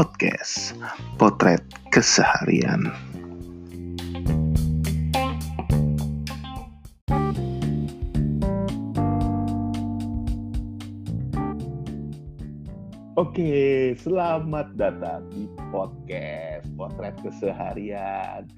[0.00, 0.72] podcast
[1.20, 1.60] Potret
[1.92, 2.88] Keseharian.
[13.12, 18.48] Oke, selamat datang di podcast Potret Keseharian.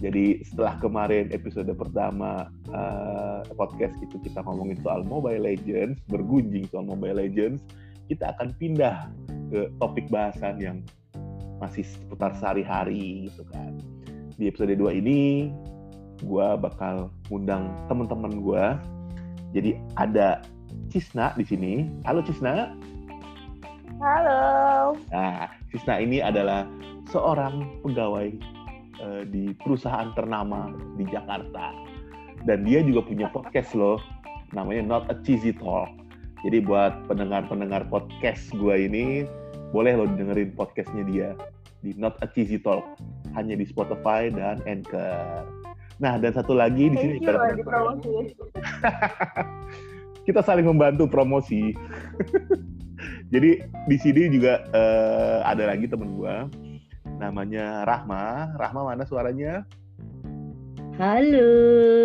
[0.00, 6.88] Jadi setelah kemarin episode pertama uh, podcast itu kita ngomongin soal Mobile Legends, bergunjing soal
[6.88, 7.60] Mobile Legends,
[8.08, 9.12] kita akan pindah
[9.50, 10.78] ke topik bahasan yang
[11.62, 13.78] masih seputar sehari-hari gitu kan.
[14.36, 15.50] Di episode 2 ini
[16.20, 18.64] gue bakal undang teman-teman gue.
[19.56, 20.44] Jadi ada
[20.92, 21.88] Cisna di sini.
[22.04, 22.76] Halo Cisna.
[23.96, 24.42] Halo.
[25.08, 26.68] Nah, Cisna ini adalah
[27.08, 28.28] seorang pegawai
[29.00, 30.68] uh, di perusahaan ternama
[31.00, 31.72] di Jakarta.
[32.44, 33.98] Dan dia juga punya podcast loh,
[34.52, 35.88] namanya Not a Cheesy Talk.
[36.44, 39.26] Jadi buat pendengar-pendengar podcast gue ini,
[39.70, 41.28] boleh lo dengerin podcastnya dia
[41.82, 42.82] di Not a Cheesy Talk,
[43.38, 45.46] hanya di Spotify dan Anchor.
[45.96, 47.14] Nah, dan satu lagi di sini
[50.26, 51.72] kita saling membantu promosi.
[53.32, 56.36] Jadi di sini juga uh, ada lagi temen gue,
[57.22, 58.54] namanya Rahma.
[58.58, 59.64] Rahma mana suaranya?
[60.96, 61.52] Halo.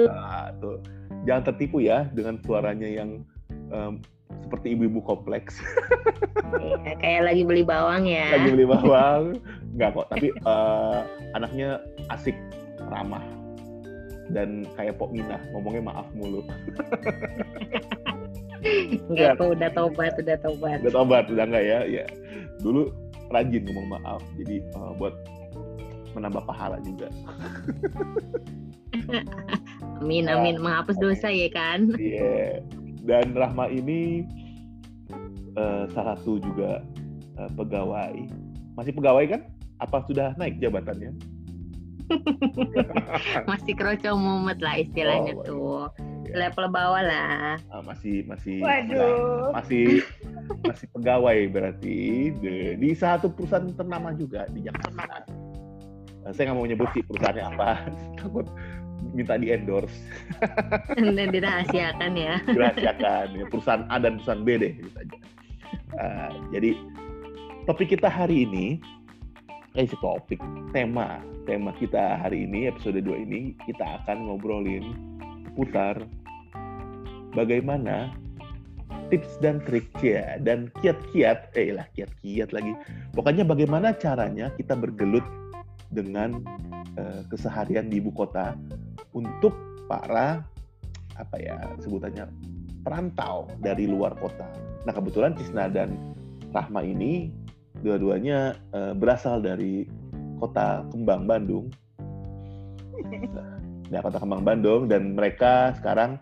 [0.08, 0.80] Nah, tuh.
[1.26, 3.22] Jangan tertipu ya dengan suaranya yang
[3.70, 4.02] um,
[4.46, 5.64] seperti ibu-ibu kompleks.
[6.86, 8.36] ya, kayak lagi beli bawang ya.
[8.36, 9.24] Lagi beli bawang.
[9.72, 11.80] Enggak kok, tapi uh, anaknya
[12.12, 12.36] asik,
[12.92, 13.24] ramah.
[14.32, 16.44] Dan kayak Pok Mina, ngomongnya maaf mulu.
[19.12, 20.80] Enggak kok, udah tobat, udah tobat.
[20.84, 21.80] Udah tobat, udah enggak ya?
[21.88, 22.06] Ya.
[22.60, 22.92] Dulu
[23.32, 25.16] rajin ngomong maaf, jadi uh, buat
[26.12, 27.08] menambah pahala juga.
[30.04, 30.60] amin, amin.
[30.60, 31.96] Menghapus dosa ya kan?
[31.96, 32.60] Iya.
[32.60, 32.81] Yeah.
[33.02, 34.26] Dan Rahma ini
[35.58, 36.86] uh, salah satu juga
[37.42, 38.14] uh, pegawai.
[38.78, 39.42] Masih pegawai kan?
[39.82, 41.14] Apa sudah naik jabatannya?
[43.50, 45.84] masih kroco mumet lah istilahnya oh, tuh.
[46.28, 46.48] Ya.
[46.48, 47.60] Level bawah lah.
[47.72, 49.52] Ah, masih masih Waduh.
[49.56, 50.04] masih
[50.70, 55.28] masih pegawai berarti di, di satu perusahaan ternama juga di Jakarta.
[56.22, 57.70] Nah, saya nggak mau nyebut sih perusahaannya apa,
[58.22, 58.46] takut
[59.12, 59.94] minta di endorse.
[60.98, 62.36] Dan dirahasiakan ya.
[62.56, 65.18] dirahasiakan ya, perusahaan A dan perusahaan B deh gitu aja.
[65.92, 66.72] Uh, jadi
[67.68, 68.80] topik kita hari ini
[69.76, 70.40] eh si topik
[70.76, 74.84] tema tema kita hari ini episode 2 ini kita akan ngobrolin
[75.56, 75.96] putar
[77.32, 78.12] bagaimana
[79.08, 82.76] tips dan trik ya dan kiat-kiat eh lah kiat-kiat lagi
[83.16, 85.24] pokoknya bagaimana caranya kita bergelut
[85.92, 86.44] dengan
[87.00, 88.56] uh, keseharian di ibu kota
[89.16, 89.54] untuk
[89.86, 90.46] para
[91.20, 92.26] apa ya sebutannya
[92.82, 94.48] perantau dari luar kota.
[94.88, 95.94] Nah kebetulan Cisna dan
[96.52, 97.32] Rahma ini
[97.80, 99.88] dua-duanya uh, berasal dari
[100.42, 101.70] kota Kembang Bandung.
[103.88, 106.18] Ya kota Kembang Bandung dan mereka sekarang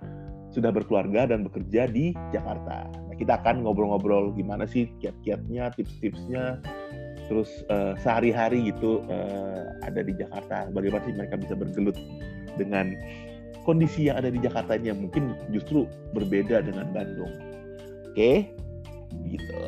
[0.50, 2.90] sudah berkeluarga dan bekerja di Jakarta.
[2.90, 6.58] Nah, kita akan ngobrol-ngobrol gimana sih kiat-kiatnya, tips-tipsnya,
[7.30, 10.66] terus uh, sehari-hari gitu uh, ada di Jakarta.
[10.74, 11.98] Bagaimana sih mereka bisa bergelut
[12.59, 12.92] dengan
[13.64, 17.31] kondisi yang ada di Jakarta yang mungkin justru berbeda dengan Bandung.
[18.12, 18.52] Oke,
[19.31, 19.64] gitu.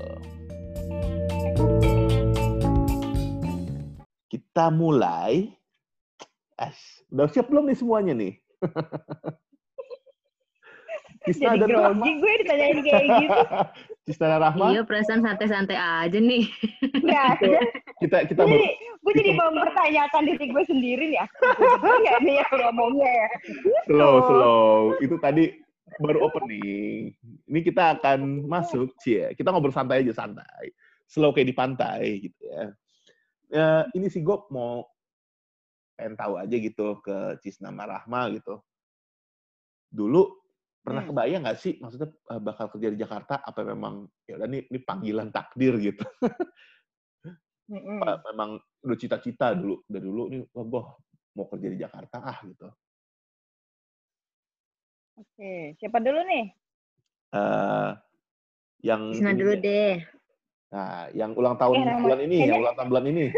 [4.28, 5.56] Kita mulai.
[6.60, 6.78] As,
[7.10, 8.34] udah siap belum nih semuanya nih?
[11.22, 13.40] Kisna Jadi grogi gue ditanyain kayak gitu.
[14.02, 14.74] Cisna Rahma.
[14.74, 16.46] Iya, perasaan santai-santai aja nih.
[17.02, 17.34] Ya,
[18.00, 18.62] kita kita baru,
[19.04, 21.20] gue jadi mau mempertanyakan diri gue sendiri nih.
[21.82, 23.30] Gue nggak nih yang ngomongnya ya.
[23.90, 24.78] Slow, slow.
[25.04, 25.52] Itu tadi
[26.00, 27.12] baru opening.
[27.52, 29.28] Ini kita akan masuk, sih ya.
[29.36, 30.72] Kita ngobrol santai aja, santai.
[31.10, 32.64] Slow kayak di pantai gitu ya.
[33.52, 34.88] ya ini sih gue mau
[36.00, 38.64] pengen tahu aja gitu ke Cisna Rahma gitu.
[39.92, 40.41] Dulu
[40.82, 41.10] pernah hmm.
[41.14, 42.10] kebayang nggak sih maksudnya
[42.42, 46.06] bakal kerja di Jakarta apa memang ya udah nih ini panggilan takdir gitu.
[47.72, 48.04] Hmm.
[48.04, 50.84] memang udah cita-cita dulu dari dulu nih wah gue
[51.40, 52.68] mau kerja di Jakarta ah gitu.
[55.16, 56.46] Oke siapa dulu nih?
[57.32, 57.96] Uh,
[58.84, 60.04] yang Isna dulu deh.
[60.74, 63.26] Nah yang ulang tahun eh, bulan ini yang ulang tahun bulan ini.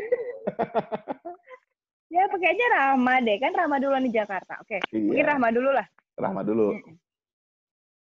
[2.13, 4.61] Ya pakai aja Rama deh kan Rama duluan di Jakarta.
[4.61, 5.01] Oke iya.
[5.01, 5.87] mungkin Rama dulu lah.
[6.13, 6.77] Rahma dulu.
[6.77, 6.93] Hmm.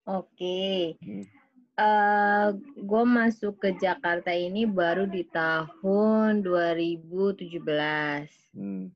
[0.03, 0.99] Oke.
[0.99, 1.25] Hmm.
[1.73, 7.63] Uh, gue masuk ke Jakarta ini baru di tahun 2017.
[8.53, 8.93] Hmm.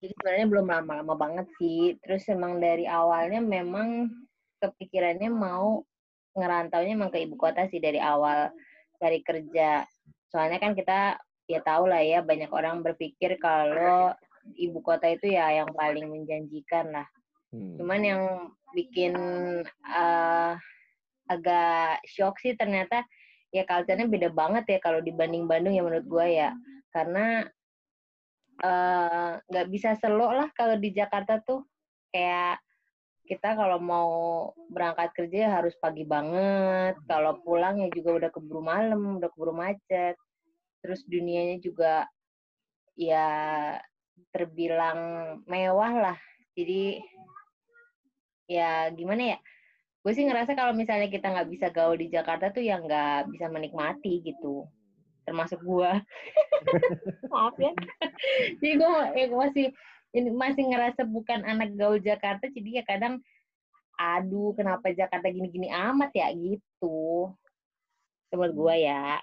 [0.00, 1.96] Jadi sebenarnya belum lama-lama banget sih.
[2.04, 4.08] Terus emang dari awalnya memang
[4.60, 5.82] kepikirannya mau
[6.36, 8.52] ngerantaunya emang ke ibu kota sih dari awal
[9.00, 9.84] cari kerja.
[10.30, 11.18] Soalnya kan kita
[11.50, 14.14] ya tahu lah ya banyak orang berpikir kalau
[14.54, 17.08] ibu kota itu ya yang paling menjanjikan lah.
[17.50, 17.74] Hmm.
[17.80, 18.22] Cuman yang
[18.74, 19.14] bikin
[19.86, 20.54] uh,
[21.30, 23.06] agak shock sih ternyata
[23.54, 26.50] ya culture-nya beda banget ya kalau dibanding Bandung ya menurut gue ya.
[26.90, 27.46] Karena
[28.60, 31.62] eh, nggak uh, bisa selo lah kalau di Jakarta tuh
[32.10, 32.58] kayak
[33.30, 34.10] kita kalau mau
[34.74, 36.98] berangkat kerja ya harus pagi banget.
[37.06, 40.18] Kalau pulang ya juga udah keburu malam, udah keburu macet.
[40.82, 42.10] Terus dunianya juga
[42.98, 43.30] ya
[44.34, 44.98] terbilang
[45.46, 46.18] mewah lah.
[46.58, 46.98] Jadi
[48.50, 49.38] ya gimana ya?
[50.02, 53.46] Gue sih ngerasa kalau misalnya kita nggak bisa gaul di Jakarta tuh ya nggak bisa
[53.46, 54.66] menikmati gitu.
[55.22, 55.90] Termasuk gue.
[57.32, 57.70] Maaf ya.
[58.58, 59.66] Jadi gue ya, masih
[60.10, 63.22] ini masih ngerasa bukan anak gaul Jakarta jadi ya kadang
[64.00, 67.30] aduh kenapa Jakarta gini-gini amat ya gitu
[68.32, 69.20] menurut gue ya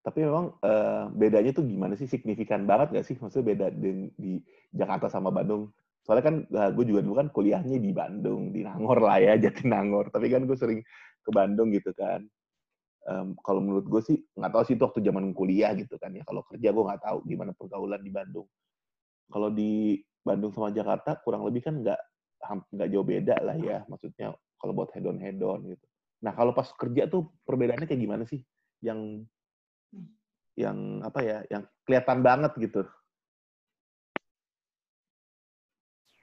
[0.00, 4.32] tapi memang uh, bedanya tuh gimana sih signifikan banget gak sih maksudnya beda di, di
[4.72, 5.68] Jakarta sama Bandung
[6.08, 9.36] soalnya kan uh, eh, gue juga dulu kan kuliahnya di Bandung di Nangor lah ya
[9.44, 10.80] Jatinangor tapi kan gue sering
[11.20, 12.24] ke Bandung gitu kan
[13.04, 16.24] um, kalau menurut gue sih nggak tahu sih itu waktu zaman kuliah gitu kan ya
[16.24, 18.48] kalau kerja gue nggak tahu gimana pergaulan di Bandung
[19.28, 22.00] kalau di Bandung sama Jakarta kurang lebih kan nggak
[22.72, 25.86] nggak jauh beda lah ya maksudnya kalau buat head on head on gitu.
[26.26, 28.42] Nah kalau pas kerja tuh perbedaannya kayak gimana sih?
[28.82, 29.24] Yang
[30.58, 31.38] yang apa ya?
[31.46, 32.82] Yang kelihatan banget gitu.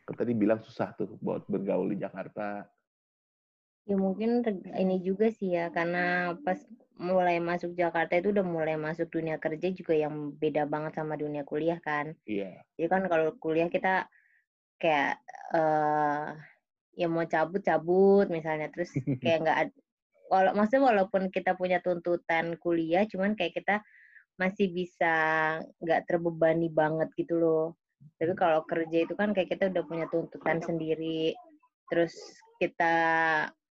[0.06, 2.62] Tadi bilang susah tuh buat bergaul di Jakarta.
[3.86, 4.42] Ya mungkin
[4.78, 6.58] ini juga sih ya karena pas
[6.98, 11.46] mulai masuk Jakarta itu udah mulai masuk dunia kerja juga yang beda banget sama dunia
[11.46, 12.14] kuliah kan.
[12.26, 12.62] Iya.
[12.62, 12.82] Yeah.
[12.82, 14.10] Jadi kan kalau kuliah kita
[14.82, 15.22] kayak
[15.54, 16.34] uh,
[16.96, 18.92] ya mau cabut cabut misalnya terus
[19.24, 19.58] kayak nggak
[20.26, 23.86] kalau maksudnya walaupun kita punya tuntutan kuliah cuman kayak kita
[24.36, 25.14] masih bisa
[25.80, 27.66] nggak terbebani banget gitu loh.
[28.16, 31.36] Tapi kalau kerja itu kan kayak kita udah punya tuntutan sendiri.
[31.92, 32.14] Terus
[32.58, 32.96] kita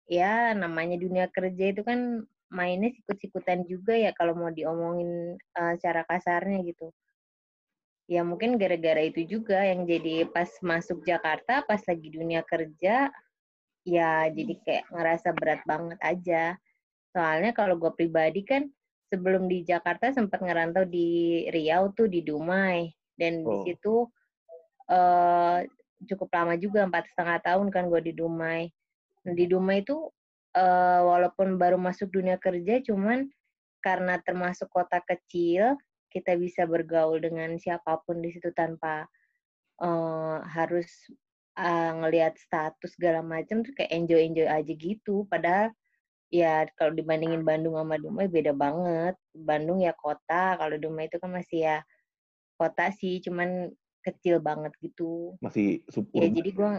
[0.08, 6.04] ya namanya dunia kerja itu kan mainnya sikut-sikutan juga ya kalau mau diomongin uh, secara
[6.08, 6.88] kasarnya gitu.
[8.08, 13.12] Ya mungkin gara-gara itu juga yang jadi pas masuk Jakarta, pas lagi dunia kerja,
[13.84, 16.56] ya jadi kayak ngerasa berat banget aja.
[17.12, 18.64] Soalnya kalau gue pribadi kan
[19.12, 23.60] sebelum di Jakarta sempat ngerantau di Riau tuh di Dumai dan oh.
[23.64, 24.08] di situ
[24.88, 25.62] uh,
[26.08, 28.70] cukup lama juga empat setengah tahun kan gue di Dumai
[29.26, 30.08] di Duma itu
[30.56, 33.29] uh, walaupun baru masuk dunia kerja, cuman
[33.82, 35.76] karena termasuk kota kecil,
[36.08, 39.05] kita bisa bergaul dengan siapa pun di situ tanpa
[39.82, 40.88] uh, harus
[41.61, 45.29] uh, ngelihat status segala macam tuh kayak enjoy enjoy aja gitu.
[45.29, 45.75] Padahal
[46.29, 49.14] ya kalau dibandingin Bandung sama Dumai beda banget.
[49.37, 51.79] Bandung ya kota, kalau Dumai itu kan masih ya
[52.58, 53.70] kota sih, cuman
[54.04, 55.34] kecil banget gitu.
[55.42, 56.22] Masih subur.
[56.22, 56.70] Ya jadi gue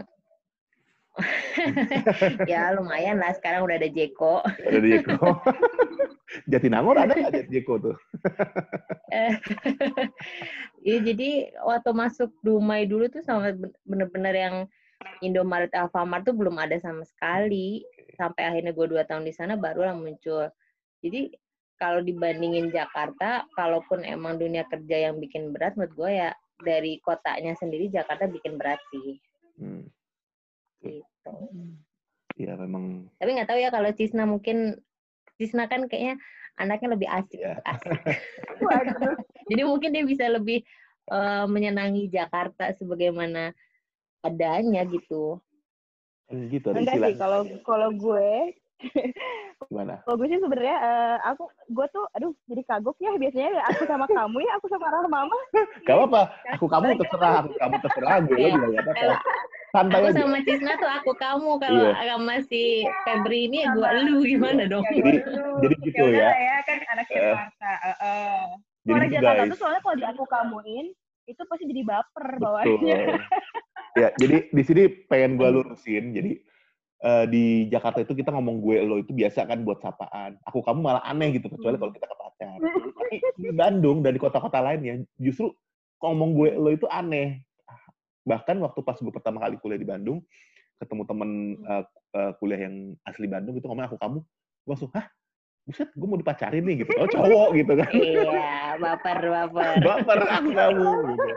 [2.52, 4.40] ya lumayan lah sekarang udah ada Jeko.
[4.46, 5.30] Ada Jeko.
[6.50, 7.96] Jatinangor ada nggak Jeko tuh?
[10.86, 13.50] Iya jadi waktu masuk Dumai dulu tuh sama
[13.82, 14.56] bener-bener yang
[15.24, 17.82] Indomaret Alfamart tuh belum ada sama sekali.
[18.14, 20.46] Sampai akhirnya gue dua tahun di sana baru lah muncul.
[21.00, 21.34] Jadi
[21.80, 26.30] kalau dibandingin Jakarta, kalaupun emang dunia kerja yang bikin berat, menurut gue ya
[26.62, 29.16] dari kotanya sendiri Jakarta bikin berat sih.
[29.60, 29.84] Hmm.
[30.80, 31.34] Gitu.
[32.40, 33.10] Iya memang.
[33.20, 34.80] Tapi nggak tahu ya kalau Cisna mungkin
[35.36, 36.16] Cisna kan kayaknya
[36.56, 37.40] anaknya lebih asik.
[37.48, 37.60] Yeah.
[37.64, 37.96] asik.
[39.48, 40.62] Jadi mungkin dia bisa lebih
[41.08, 43.56] uh, menyenangi Jakarta sebagaimana
[44.20, 45.40] adanya gitu.
[46.30, 46.66] Gitu.
[46.70, 48.54] Enggak sih kalau kalau gue
[49.70, 50.02] Gimana?
[50.02, 54.06] Kalau gue sih sebenarnya uh, aku gue tuh aduh jadi kagok ya biasanya aku sama
[54.10, 55.38] kamu ya aku sama Rahmama.
[55.86, 56.22] Gak apa-apa.
[56.58, 59.16] Aku kamu terserah, aku kamu terserah gue juga gak apa-apa
[59.70, 60.20] santai aku aja.
[60.26, 62.18] sama Cisna tuh aku kamu kalau yeah.
[62.18, 62.70] masih
[63.06, 65.22] Febri ini gue lu gimana dong jadi
[65.62, 66.30] jadi gitu ya, ya.
[66.34, 67.14] ya kan anak eh.
[67.14, 68.42] Jakarta uh, uh.
[68.84, 70.86] jadi gitu, Jakarta tuh soalnya kalau di aku kamuin
[71.30, 72.98] itu pasti jadi baper bawahnya
[73.94, 76.32] ya jadi di sini pengen gue lurusin jadi
[77.04, 80.36] uh, di Jakarta itu kita ngomong gue lo itu biasa kan buat sapaan.
[80.48, 82.56] Aku kamu malah aneh gitu kecuali kalau kita ke pacar.
[83.36, 85.52] Di Bandung dan di kota-kota lainnya justru
[86.00, 87.40] ngomong gue lo itu aneh.
[88.24, 90.20] Bahkan waktu pas gue pertama kali kuliah di Bandung
[90.80, 91.30] ketemu temen
[91.68, 91.84] uh,
[92.16, 95.08] uh, kuliah yang asli Bandung itu ngomong aku kamu gue langsung hah?
[95.68, 96.92] Buset gue mau dipacarin nih gitu.
[96.96, 97.90] Oh cowok gitu kan.
[97.92, 99.74] Iya baper baper.
[99.84, 101.32] Baper aku kamu gitu.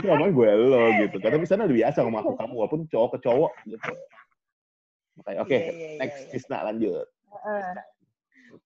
[0.00, 1.16] Itu ngomong gue lo gitu.
[1.20, 3.92] Karena di sana udah biasa ngomong aku kamu walaupun cowok ke cowok gitu
[5.20, 6.64] makanya oke okay, yeah, yeah, next yeah, yeah.
[6.64, 7.78] lanjut Uh,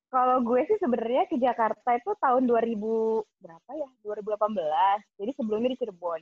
[0.08, 2.78] kalau gue sih sebenarnya ke Jakarta itu tahun 2000
[3.42, 3.88] berapa ya?
[4.06, 5.20] 2018.
[5.20, 6.20] Jadi sebelumnya di Cirebon.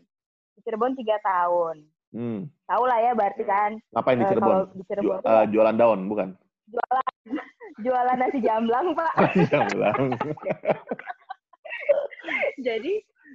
[0.57, 1.87] Di Cirebon tiga tahun.
[2.13, 2.41] Hmm.
[2.69, 3.77] Tahu lah ya berarti kan.
[3.93, 4.53] Ngapain di Cirebon?
[4.53, 6.29] Uh, di Cirebon Ju uh, jualan daun bukan?
[6.73, 7.07] Jualan
[7.85, 9.13] jualan nasi jamblang pak.
[9.23, 10.03] Nasi jamblang.
[12.67, 12.93] Jadi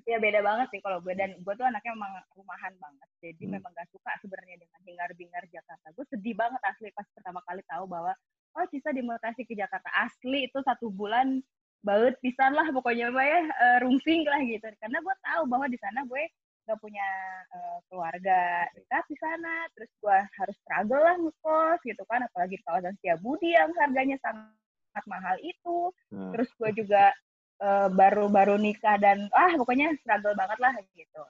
[0.07, 3.53] ya beda banget sih kalau gue dan gue tuh anaknya memang rumahan banget jadi hmm.
[3.59, 5.87] memang gak suka sebenarnya dengan hingar-bingar Jakarta.
[5.93, 8.13] Gue sedih banget asli pas pertama kali tahu bahwa
[8.57, 9.89] oh Cisa dimutasi ke Jakarta.
[9.93, 11.41] Asli itu satu bulan
[11.85, 13.41] baut pisan lah pokoknya gue ya.
[13.57, 14.67] Uh, rungsing lah gitu.
[14.81, 16.23] Karena gue tahu bahwa di sana gue
[16.67, 17.07] gak punya
[17.53, 19.53] uh, keluarga dekat di sana.
[19.73, 22.21] Terus gue harus struggle lah ngekos gitu kan.
[22.25, 25.93] Apalagi di kawasan Setiabudi yang harganya sangat mahal itu.
[26.09, 26.33] Hmm.
[26.33, 27.13] terus gue juga
[27.57, 31.23] Eh, baru-baru uh, nikah dan ah pokoknya struggle banget lah gitu.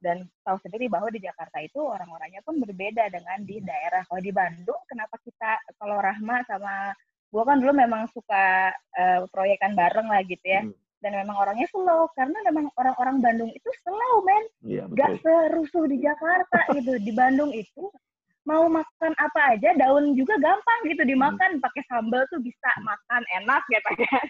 [0.00, 4.00] Dan tahu sendiri bahwa di Jakarta itu orang-orangnya pun berbeda dengan di daerah.
[4.08, 6.96] Kalau di Bandung, kenapa kita kalau Rahma sama
[7.30, 10.64] gue kan dulu memang suka uh, proyekan bareng lah gitu ya.
[10.64, 10.74] Hmm.
[11.00, 15.96] Dan memang orangnya slow karena memang orang-orang Bandung itu slow men, iya, gak serusuh di
[16.04, 17.00] Jakarta gitu.
[17.00, 17.88] Di Bandung itu
[18.48, 21.62] mau makan apa aja daun juga gampang gitu dimakan hmm.
[21.62, 24.28] pakai sambal tuh bisa makan enak gitu kan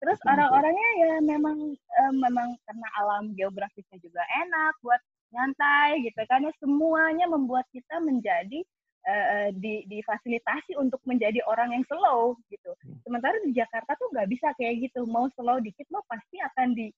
[0.00, 5.00] Terus orang-orangnya ya memang uh, memang karena alam geografisnya juga enak buat
[5.30, 8.66] nyantai gitu kan ya semuanya membuat kita menjadi
[9.06, 12.74] uh, di difasilitasi untuk menjadi orang yang slow gitu.
[12.82, 12.98] Hmm.
[13.06, 15.06] Sementara di Jakarta tuh nggak bisa kayak gitu.
[15.06, 16.90] Mau slow dikit lo pasti akan di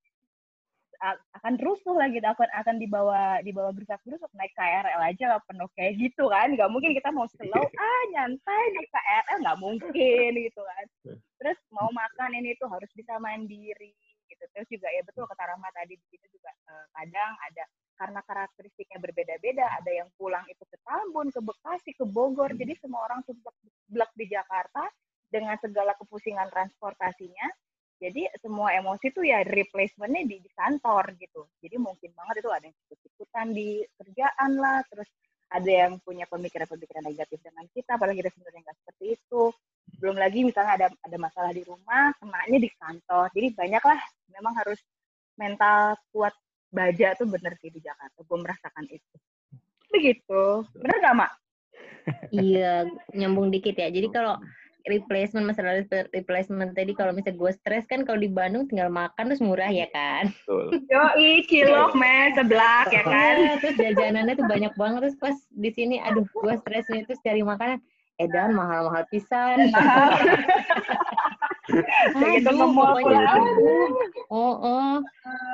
[1.03, 2.27] akan rusuh lagi gitu.
[2.31, 6.55] akan akan dibawa dibawa bersak berusuk naik KRL aja lah penuh kayak gitu kan.
[6.55, 10.87] Nggak mungkin kita mau slow ah nyantai naik KRL nggak mungkin gitu kan.
[11.43, 13.91] Terus mau makan ini tuh harus bisa mandiri
[14.31, 14.45] gitu.
[14.55, 17.65] Terus juga ya betul kata Rahma tadi di situ juga eh, kadang ada
[17.99, 22.55] karena karakteristiknya berbeda-beda ada yang pulang itu ke Tambun ke Bekasi ke Bogor.
[22.55, 23.35] Jadi semua orang tuh
[23.91, 24.87] blok di Jakarta
[25.33, 27.51] dengan segala kepusingan transportasinya
[28.03, 31.47] jadi semua emosi tuh ya replacementnya di, di kantor gitu.
[31.63, 35.07] Jadi mungkin banget itu ada yang ikut-ikutan di kerjaan lah, terus
[35.53, 39.43] ada yang punya pemikiran-pemikiran negatif dengan kita, apalagi kita sebenarnya nggak seperti itu.
[40.03, 43.31] Belum lagi misalnya ada ada masalah di rumah, kenanya di kantor.
[43.31, 44.01] Jadi banyak lah,
[44.35, 44.81] memang harus
[45.39, 46.35] mental kuat
[46.75, 48.19] baja tuh bener sih di Jakarta.
[48.19, 49.15] Gue merasakan itu.
[49.93, 50.43] Begitu.
[50.75, 51.33] Bener gak, Mak?
[52.35, 53.93] iya, nyambung dikit ya.
[53.93, 54.41] Jadi kalau
[54.89, 59.43] replacement masalah replacement tadi kalau misalnya gue stres kan kalau di Bandung tinggal makan terus
[59.43, 60.31] murah ya kan?
[60.49, 63.35] Yo i cilok men sebelah ya kan?
[63.39, 65.01] iya, terus jajanannya tuh banyak banget.
[65.07, 67.79] Terus pas di sini aduh gue stres nih terus cari makanan.
[68.21, 69.73] Edan mahal-mahal pisan.
[72.19, 72.83] Begitu nemu
[74.33, 74.95] Oh, oh,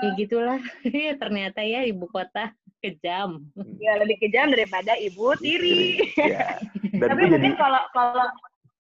[0.03, 0.59] ya gitulah.
[1.23, 3.43] Ternyata ya ibu kota kejam.
[3.83, 5.99] Ya lebih kejam daripada ibu tiri.
[6.17, 6.63] Ya.
[6.95, 8.27] Tapi mungkin kalau kalau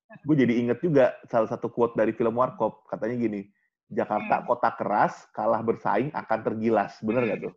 [0.09, 3.41] gue jadi inget juga salah satu quote dari film Warkop katanya gini
[3.89, 4.47] Jakarta hmm.
[4.49, 7.55] kota keras kalah bersaing akan tergilas bener gak tuh?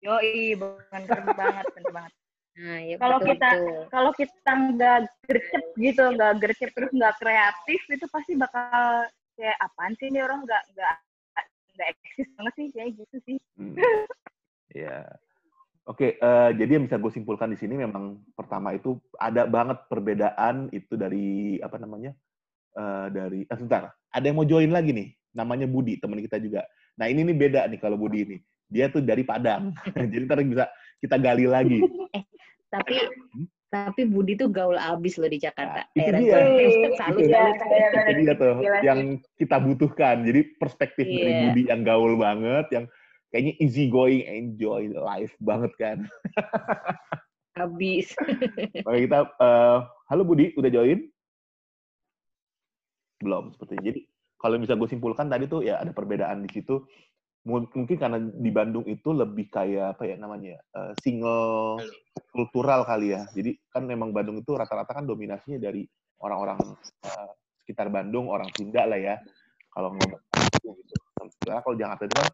[0.00, 2.12] Yoi, bukan keren banget, keren banget.
[2.60, 3.48] Nah, ya kalau kita
[3.92, 9.92] kalau kita nggak gercep gitu, nggak gercep terus nggak kreatif itu pasti bakal kayak apaan
[10.00, 10.94] sih ini orang nggak nggak
[11.76, 13.36] nggak eksis banget sih kayak gitu sih.
[13.56, 13.76] Hmm.
[14.70, 15.02] Ya.
[15.90, 20.70] Oke, uh, jadi yang bisa gue simpulkan di sini memang pertama itu ada banget perbedaan
[20.70, 22.14] itu dari apa namanya
[22.78, 26.62] uh, dari eh, sebentar ada yang mau join lagi nih namanya Budi teman kita juga.
[26.94, 28.38] Nah ini nih beda nih kalau Budi ini
[28.70, 29.74] dia tuh dari Padang
[30.14, 30.70] jadi ntar bisa
[31.02, 31.82] kita gali lagi.
[32.14, 32.22] Eh
[32.70, 33.46] tapi hmm?
[33.70, 35.90] tapi Budi tuh gaul abis loh di Jakarta.
[35.90, 36.38] Nah, itu dia.
[36.98, 38.10] Salut, itu, salut.
[38.10, 38.54] itu dia tuh
[38.86, 40.22] yang kita butuhkan.
[40.22, 41.18] Jadi perspektif yeah.
[41.18, 42.86] dari Budi yang gaul banget, yang
[43.30, 45.98] kayaknya easy going, enjoy life banget kan.
[47.58, 48.14] Habis.
[48.86, 51.06] Oke kita, uh, halo Budi, udah join?
[53.22, 54.00] Belum, seperti Jadi
[54.40, 56.82] kalau bisa gue simpulkan tadi tuh ya ada perbedaan di situ.
[57.40, 61.80] Mungkin karena di Bandung itu lebih kayak apa ya namanya uh, single
[62.36, 63.24] kultural kali ya.
[63.32, 65.88] Jadi kan memang Bandung itu rata-rata kan dominasinya dari
[66.20, 66.60] orang-orang
[67.08, 67.30] uh,
[67.64, 69.16] sekitar Bandung, orang Sunda lah ya.
[69.72, 70.20] Kalau ngomong
[70.60, 70.96] gitu.
[71.40, 72.28] Karena kalau Jakarta itu kan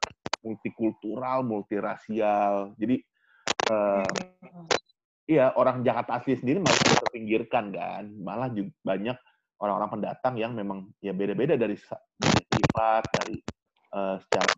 [0.46, 2.78] multikultural, multirasial.
[2.78, 3.02] Jadi
[3.74, 4.06] uh,
[5.26, 9.18] iya orang Jakarta asli sendiri malah terpinggirkan kan, malah juga banyak
[9.58, 13.36] orang-orang pendatang yang memang ya beda-beda dari sifat, dari
[13.90, 14.52] uh, secara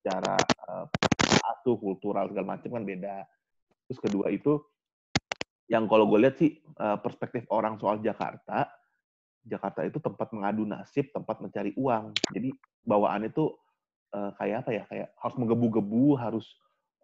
[0.00, 0.86] secara uh,
[1.52, 3.28] asuh kultural segala macam kan beda.
[3.84, 4.56] Terus kedua itu
[5.68, 8.72] yang kalau gue lihat sih uh, perspektif orang soal Jakarta,
[9.44, 12.16] Jakarta itu tempat mengadu nasib, tempat mencari uang.
[12.32, 12.48] Jadi
[12.88, 13.52] bawaan itu
[14.14, 16.46] uh, kayak apa ya kayak harus menggebu-gebu harus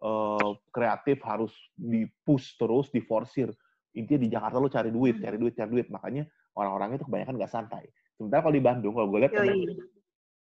[0.01, 3.49] uh, kreatif harus dipush terus diforsir
[3.95, 5.87] intinya di Jakarta lu cari duit, cari duit, cari duit.
[5.87, 7.87] Makanya orang-orang itu kebanyakan nggak santai.
[8.19, 9.33] Sementara kalau di Bandung, kalau gue lihat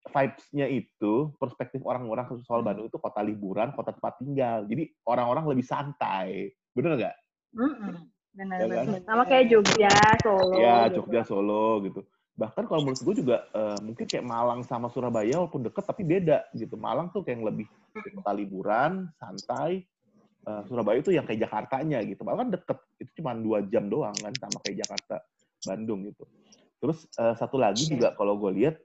[0.02, 4.64] vibes-nya itu, perspektif orang-orang soal Bandung itu kota liburan, kota tempat tinggal.
[4.66, 6.50] Jadi orang-orang lebih santai.
[6.72, 7.16] Bener nggak?
[7.52, 7.94] Mm-mm.
[8.32, 8.84] Ya Benar, kan?
[8.88, 9.02] benar.
[9.04, 9.92] Sama kayak Jogja,
[10.24, 10.56] Solo.
[10.56, 11.04] Ya, gitu.
[11.04, 12.00] Jogja, Solo gitu.
[12.32, 16.48] Bahkan kalau menurut gue juga eh, mungkin kayak Malang sama Surabaya walaupun deket tapi beda
[16.56, 16.80] gitu.
[16.80, 19.84] Malang tuh kayak yang lebih kota liburan, santai.
[20.42, 22.24] Eh, Surabaya itu yang kayak Jakartanya gitu.
[22.24, 22.78] Malah kan deket.
[22.96, 25.16] Itu cuma dua jam doang kan sama kayak Jakarta,
[25.68, 26.24] Bandung gitu.
[26.80, 28.76] Terus eh, satu lagi juga kalau gue lihat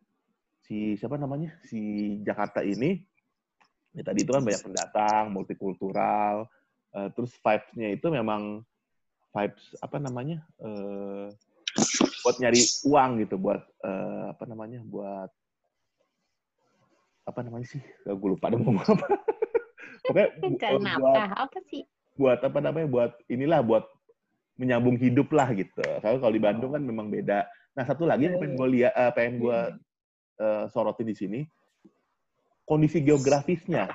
[0.67, 1.79] si siapa namanya si
[2.27, 2.99] Jakarta ini
[3.95, 6.51] ya tadi itu kan banyak pendatang, multikultural.
[6.91, 8.61] Eh, terus vibes-nya itu memang
[9.31, 11.31] vibes apa namanya eh,
[12.24, 15.29] buat nyari uang gitu buat eh, apa namanya buat
[17.27, 17.84] apa namanya sih?
[18.07, 19.07] Gue lupa ada ngomong apa.
[20.07, 21.84] Pokoknya bu- Cari buat apa sih?
[22.17, 23.86] buat apa namanya buat inilah buat
[24.57, 25.84] menyambung hidup lah gitu.
[26.01, 27.46] Kalau kalau di Bandung kan memang beda.
[27.77, 29.60] Nah satu lagi yang pengen gue lihat eh, pengen gue
[30.41, 31.39] eh, sorotin di sini
[32.63, 33.91] kondisi geografisnya.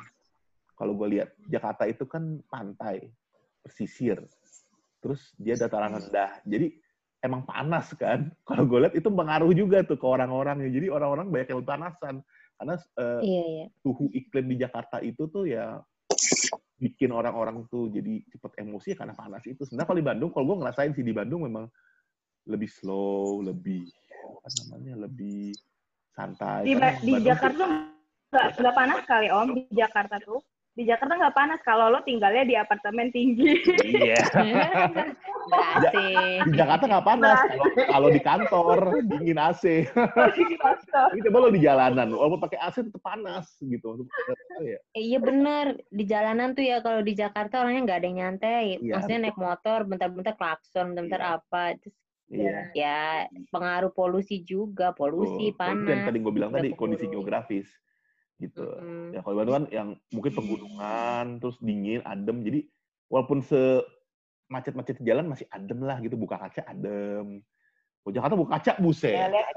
[0.77, 3.11] Kalau gue lihat Jakarta itu kan pantai
[3.63, 4.23] pesisir.
[5.03, 6.43] Terus dia dataran rendah.
[6.47, 6.79] Jadi
[7.23, 11.49] emang panas kan kalau gue lihat itu pengaruh juga tuh ke orang-orangnya jadi orang-orang banyak
[11.55, 12.15] yang panasan
[12.59, 13.67] karena eh, Iya, iya.
[13.83, 15.83] suhu iklim di Jakarta itu tuh ya
[16.83, 19.63] bikin orang-orang tuh jadi cepet emosi karena panas itu.
[19.63, 21.71] Sebenarnya kalau di Bandung, kalau gue ngerasain sih di Bandung memang
[22.51, 23.87] lebih slow, lebih
[24.23, 25.55] apa namanya, lebih
[26.11, 26.67] santai.
[26.67, 27.65] Di, di Bandung Jakarta
[28.33, 29.49] nggak nggak panas kali Om.
[29.55, 30.43] Di Jakarta tuh.
[30.73, 33.61] Di Jakarta nggak panas kalau lo tinggalnya di apartemen tinggi.
[33.85, 34.17] Iya.
[35.53, 35.95] Ber-AC.
[36.49, 37.39] Di Jakarta nggak panas.
[37.45, 39.85] Kalau kalau di kantor dingin AC.
[39.93, 44.09] Tapi coba lo di jalanan, walaupun pakai AC tetap panas gitu.
[44.65, 44.81] Ya.
[44.97, 48.65] Eh, Iya bener, di jalanan tuh ya kalau di Jakarta orangnya nggak ada yang nyantai.
[48.81, 51.37] Iya, Maksudnya naik motor, bentar-bentar klakson, bentar-bentar Iya.
[51.37, 51.65] apa.
[51.77, 51.97] Terus
[52.33, 52.73] Iya.
[52.73, 53.01] ya
[53.53, 56.09] pengaruh polusi juga, polusi, yang panas.
[56.09, 57.69] tadi gue bilang tadi kondisi geografis
[58.43, 58.67] gitu.
[58.67, 59.15] Mm-mm.
[59.15, 62.43] Ya kalau di Bandung kan yang mungkin pegunungan, terus dingin, adem.
[62.43, 62.67] Jadi
[63.07, 63.81] walaupun se
[64.51, 67.41] macet-macet di jalan masih adem lah gitu, buka kaca adem.
[68.03, 69.15] Kalau Jakarta buka kaca Ya, buset.
[69.15, 69.55] lihat.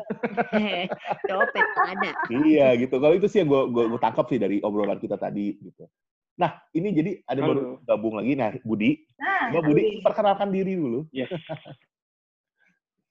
[1.29, 2.09] Copet ada.
[2.29, 3.01] iya gitu.
[3.01, 5.89] Kalau itu sih yang gue gue tangkap sih dari obrolan kita tadi gitu.
[6.37, 8.37] Nah, ini jadi ada baru gabung lagi.
[8.37, 11.07] Nah, Budi, Nah, Coba Budi perkenalkan diri dulu.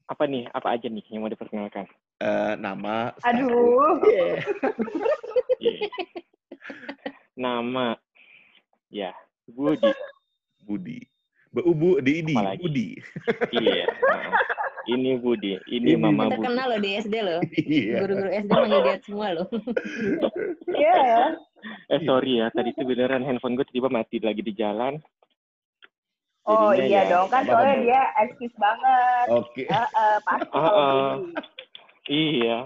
[0.04, 0.44] Apa nih?
[0.52, 1.88] Apa aja nih yang mau diperkenalkan?
[2.20, 3.98] Eh, nama, Aduh.
[4.06, 4.38] Iya.
[5.60, 5.88] Iya.
[7.34, 7.98] Nama,
[8.88, 9.10] ya
[9.46, 9.90] Budi.
[10.62, 10.98] Budi.
[11.54, 12.60] Bu, Bu, di ini, Apalagi?
[12.62, 12.88] Budi.
[13.54, 13.86] Iya.
[13.86, 14.30] Nah,
[14.90, 15.54] ini Budi.
[15.70, 16.34] Ini Ini Mama Budi.
[16.38, 17.40] Terkenal loh di SD loh.
[17.54, 17.96] Iya.
[18.02, 19.46] Guru-guru SD manggil dia semua loh.
[20.70, 21.24] Iya ya.
[21.88, 25.00] Eh sorry ya, tadi tuh beneran handphone gue tiba-tiba mati lagi di jalan.
[26.44, 29.26] Oh Jadinya iya ya, dong, kan soalnya dia eksis banget.
[29.32, 29.64] Oke.
[29.64, 31.12] Heeh, pasti Ah, kalau ah.
[31.16, 31.32] Budi.
[32.04, 32.58] Iya.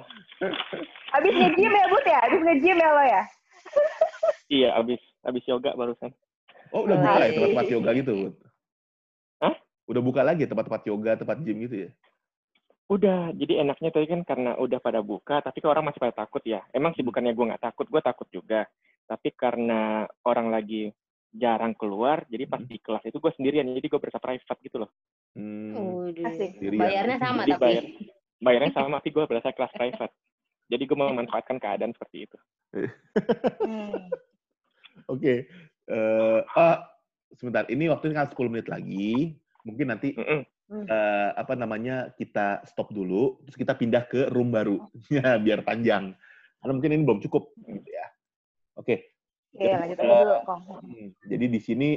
[1.12, 2.18] Abis nge-gym ya, Bud ya?
[2.24, 3.22] Abis nge-gym ya lo ya?
[4.48, 6.14] Iya, abis abis yoga barusan.
[6.70, 8.34] Oh, udah buka ya tempat-tempat yoga gitu, Bud?
[9.40, 9.54] Hah?
[9.88, 11.90] Udah buka lagi tempat-tempat yoga, tempat gym gitu ya?
[12.88, 16.40] Udah, jadi enaknya tadi kan karena udah pada buka, tapi ke orang masih pada takut
[16.48, 16.64] ya.
[16.72, 18.64] Emang sih bukannya gue nggak takut, gue takut juga.
[19.04, 20.88] Tapi karena orang lagi
[21.28, 22.68] jarang keluar, jadi pas Hmm.
[22.72, 24.90] di kelas itu gue sendirian, jadi gue berasa private gitu loh.
[25.36, 26.08] Hmm.
[26.24, 26.56] Asik.
[26.64, 27.60] Bayarnya sama Jadi tapi.
[27.60, 27.84] bayar,
[28.40, 30.14] bayarnya sama, tapi gue berasa kelas private.
[30.68, 32.38] Jadi gue memanfaatkan keadaan seperti itu.
[33.64, 34.12] Hmm.
[35.12, 35.48] Oke.
[35.88, 36.84] Eh, ah,
[37.32, 39.40] sebentar, ini waktunya kan 10 menit lagi.
[39.64, 40.44] Mungkin nanti Mm-mm.
[40.68, 46.12] eh, apa namanya kita stop dulu, terus kita pindah ke room baru, ya biar panjang.
[46.60, 48.06] Karena mungkin ini belum cukup, gitu ya.
[48.76, 49.16] Oke.
[49.56, 50.60] Iya, lanjut aja dulu, Kong.
[50.84, 51.88] Hmm, Jadi di sini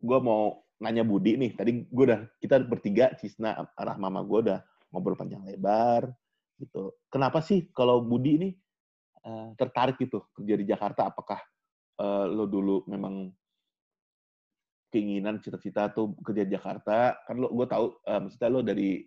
[0.00, 1.52] gue mau nanya Budi nih.
[1.52, 6.08] Tadi gue udah kita bertiga, Cisna, Rahma, sama gue udah ngobrol panjang lebar
[6.60, 6.96] gitu.
[7.12, 8.50] Kenapa sih kalau Budi ini
[9.24, 11.12] eh, tertarik gitu kerja di Jakarta?
[11.12, 11.40] Apakah
[12.00, 13.30] eh, lo dulu memang
[14.90, 17.20] keinginan cita-cita tuh kerja di Jakarta?
[17.24, 19.04] Kan lo gue tahu eh, maksudnya lo dari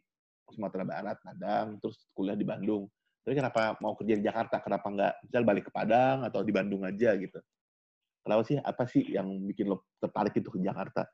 [0.49, 2.89] Sumatera Barat, Padang, terus kuliah di Bandung.
[3.21, 4.57] Tapi kenapa mau kerja di Jakarta?
[4.63, 7.37] Kenapa nggak misal balik ke Padang atau di Bandung aja gitu?
[8.25, 8.57] Kenapa sih?
[8.57, 11.05] Apa sih yang bikin lo tertarik itu ke Jakarta?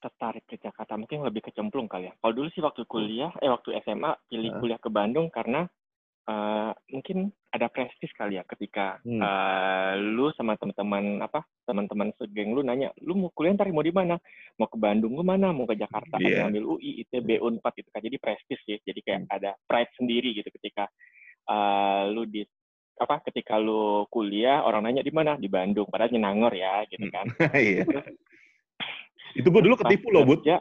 [0.00, 2.14] Tertarik ke Jakarta mungkin lebih kecemplung kali ya.
[2.18, 5.68] Kalau dulu sih waktu kuliah, eh waktu SMA pilih kuliah ke Bandung karena
[6.24, 9.18] eh, mungkin ada prestis kali ya ketika Hmm.
[9.18, 13.92] eh, lu sama teman-teman apa teman-teman segeng lu nanya, lu mau kuliah ntar mau di
[13.92, 14.16] mana?
[14.56, 15.50] Mau ke Bandung lu mana?
[15.50, 16.16] Mau ke Jakarta?
[16.16, 16.26] Iya.
[16.26, 18.00] Ada ngambil UI, ITB, Unpad gitu kan.
[18.00, 18.78] Jadi prestis sih.
[18.80, 20.86] Jadi kayak ada pride sendiri gitu ketika
[21.50, 22.46] eh, lu di
[23.00, 27.32] apa ketika lu kuliah orang nanya di mana di Bandung padahal Nyenangor ya gitu kan
[27.56, 27.88] Iya.
[29.34, 30.42] Itu gue dulu ketipu loh, Bud.
[30.42, 30.58] kerja,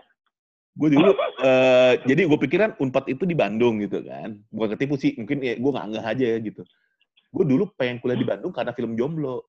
[0.80, 1.12] gue dulu
[1.44, 4.40] eh, jadi gue pikiran unpad itu di Bandung gitu kan.
[4.54, 6.62] Bukan ketipu sih mungkin ya gue nggak nggak aja ya gitu.
[7.30, 9.44] Gue dulu pengen kuliah di Bandung karena film jomblo.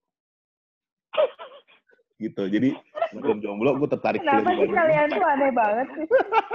[2.20, 2.76] Gitu jadi
[3.16, 4.76] film jomblo gue tertarik kuliah Kenapa di sih Bandung.
[4.76, 6.06] kalian tuh aneh banget sih?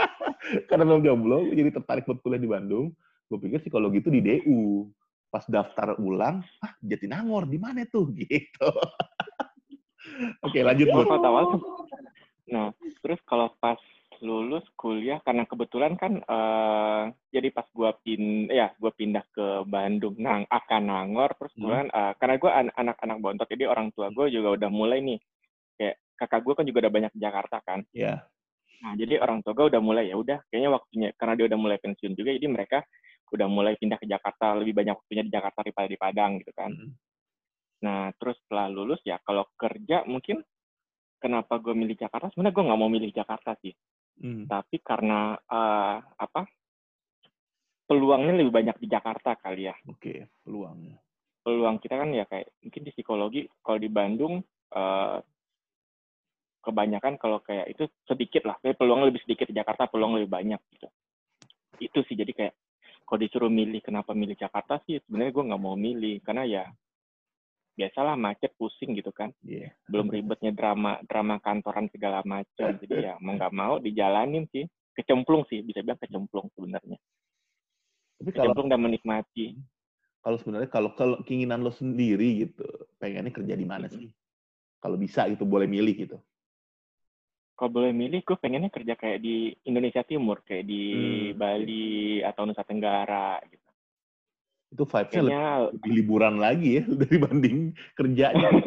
[0.69, 2.85] karena film jomblo gue jadi tertarik buat kuliah di Bandung.
[3.25, 4.89] Gue pikir sih kalau gitu di DU
[5.33, 8.11] pas daftar ulang ah Jatinangor di mana tuh?
[8.19, 8.69] Gitu.
[10.45, 11.59] Oke lanjut buat awal.
[12.45, 12.69] Nah,
[13.01, 13.79] terus kalau pas
[14.23, 17.03] lulus kuliah karena kebetulan kan eh
[17.35, 21.67] jadi pas gua pin ya gua pindah ke Bandung nang akan Nangor terus Hmm.
[21.67, 25.19] kemudian eh, karena gua an- anak-anak bontot jadi orang tua gue juga udah mulai nih
[25.75, 28.23] kayak kakak gue kan juga udah banyak di Jakarta kan ya
[28.85, 31.77] Nah, jadi orang tua gue udah mulai ya udah kayaknya waktunya karena dia udah mulai
[31.81, 32.83] pensiun juga jadi mereka
[33.33, 36.69] udah mulai pindah ke Jakarta lebih banyak waktunya di Jakarta daripada di Padang gitu kan.
[36.69, 36.91] Mm.
[37.81, 40.45] Nah, terus setelah lulus ya kalau kerja mungkin
[41.25, 43.73] kenapa gue milih Jakarta sebenarnya gue nggak mau milih Jakarta sih,
[44.15, 44.47] Hmm.
[44.47, 46.47] tapi karena eh, apa
[47.83, 49.75] peluangnya lebih banyak di Jakarta kali ya.
[49.91, 50.95] oke peluangnya
[51.43, 54.39] Peluang kita kan ya kayak mungkin di psikologi kalau di Bandung
[54.71, 55.17] eh,
[56.65, 60.57] kebanyakan kalau kayak itu sedikit lah, tapi peluang lebih sedikit di Jakarta, peluang lebih banyak
[60.73, 60.89] gitu.
[61.77, 62.53] Itu sih jadi kayak
[63.05, 66.63] kalau disuruh milih kenapa milih Jakarta sih sebenarnya gue nggak mau milih karena ya
[67.75, 69.29] biasalah macet pusing gitu kan.
[69.43, 69.75] Iya.
[69.91, 74.65] belum ribetnya drama drama kantoran segala macam jadi ya mau nggak mau dijalanin sih.
[74.95, 76.95] Kecemplung sih bisa bilang kecemplung sebenarnya.
[78.15, 79.59] Tapi kalau kecemplung dan menikmati.
[80.23, 82.63] Kalau sebenarnya kalau kalau keinginan lo sendiri gitu
[82.97, 84.07] pengennya kerja di mana sih?
[84.79, 86.17] Kalau bisa gitu boleh milih gitu.
[87.55, 90.83] Kalau boleh milih gue pengennya kerja kayak di Indonesia Timur kayak di
[91.31, 91.39] Hmm.
[91.39, 93.64] Bali atau Nusa Tenggara gitu
[94.75, 96.83] itu vibes-nya kayaknya lebih liburan lagi ya
[97.15, 97.57] dibanding
[97.95, 98.49] kerjanya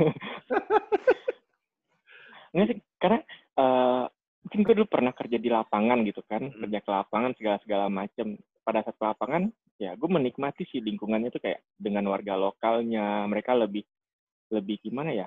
[2.49, 3.21] Nggak sih, karena
[3.61, 4.05] eh,
[4.45, 6.65] mungkin gue dulu pernah kerja di lapangan gitu kan, Mm.
[6.65, 8.41] kerja ke lapangan segala-segala macam.
[8.65, 13.57] Pada saat ke lapangan, ya gue menikmati sih lingkungannya tuh kayak dengan warga lokalnya, mereka
[13.57, 13.85] lebih
[14.53, 15.27] lebih gimana ya,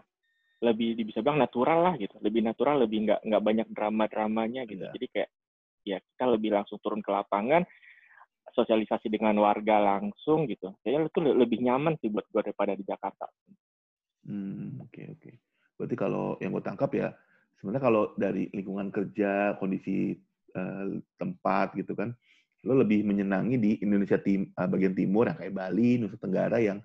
[0.66, 4.86] lebih bisa bilang natural lah gitu, lebih natural, lebih nggak nggak banyak drama-dramanya gitu.
[4.86, 4.94] Iya.
[4.94, 5.30] Jadi kayak
[5.82, 7.66] ya kita lebih langsung turun ke lapangan,
[8.50, 10.74] sosialisasi dengan warga langsung gitu.
[10.82, 13.30] Kayaknya itu le- lebih nyaman sih buat gue daripada di Jakarta.
[14.26, 15.32] Hmm, oke oke.
[15.78, 17.10] Berarti kalau yang gue tangkap ya,
[17.58, 20.14] sebenarnya kalau dari lingkungan kerja, kondisi
[20.54, 20.86] eh,
[21.18, 22.14] tempat gitu kan,
[22.68, 26.82] lo lebih menyenangi di Indonesia tim, eh, bagian timur yang kayak Bali, Nusa Tenggara yang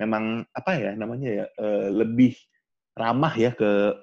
[0.00, 2.34] memang apa ya namanya ya eh, lebih
[2.96, 3.94] ramah ya ke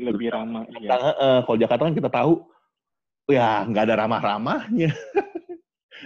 [0.00, 2.46] Lebih ramah, eh, kalau Jakarta kan kita tahu
[3.28, 4.90] ya nggak ada ramah-ramahnya,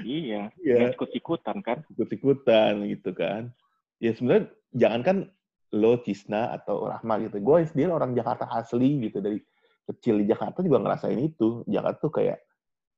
[0.03, 1.79] Iya, nggak ikut-ikutan kan.
[1.95, 3.55] ikut-ikutan gitu kan.
[4.03, 5.31] Ya sebenarnya jangankan
[5.75, 7.39] lo Cisna atau Rahma gitu.
[7.43, 9.39] Gue sendiri orang Jakarta asli gitu dari
[9.85, 11.63] kecil di Jakarta juga ngerasain itu.
[11.67, 12.39] Jakarta tuh kayak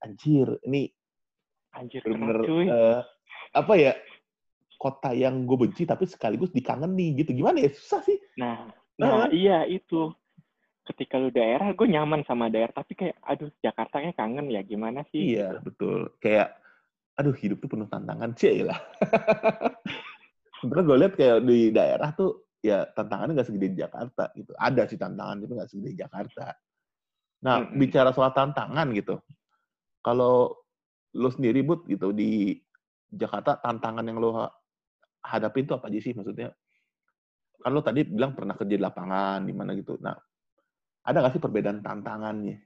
[0.05, 0.89] anjir, ini
[1.77, 2.67] Anjir, bener-bener keras, cuy.
[2.73, 3.01] eh,
[3.53, 3.93] apa ya
[4.77, 7.33] kota yang gue benci tapi sekaligus dikangeni gitu.
[7.37, 8.17] Gimana ya susah sih.
[8.41, 8.69] Nah,
[9.01, 10.13] nah iya itu.
[10.87, 12.71] Ketika lu daerah, gue nyaman sama daerah.
[12.71, 14.63] Tapi kayak, aduh, Jakarta kayak kangen ya.
[14.63, 15.35] Gimana sih?
[15.35, 16.15] Iya betul.
[16.23, 16.55] Kayak
[17.17, 18.77] aduh hidup tuh penuh tantangan sih lah.
[20.61, 24.53] Sebenarnya gue lihat kayak di daerah tuh ya tantangannya nggak segede di Jakarta gitu.
[24.57, 26.47] Ada sih tantangan tapi nggak segede di Jakarta.
[27.45, 27.77] Nah Mm-mm.
[27.81, 29.21] bicara soal tantangan gitu,
[30.05, 30.57] kalau
[31.17, 32.57] lo sendiri but gitu di
[33.09, 34.53] Jakarta tantangan yang lo ha-
[35.25, 36.53] hadapin tuh apa aja sih maksudnya?
[37.61, 39.97] Kan lo tadi bilang pernah kerja di lapangan di mana gitu.
[40.01, 40.17] Nah
[41.07, 42.66] ada nggak sih perbedaan tantangannya?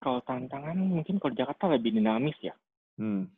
[0.00, 2.56] Kalau tantangan mungkin kalau di Jakarta lebih dinamis ya.
[2.96, 3.28] Hmm.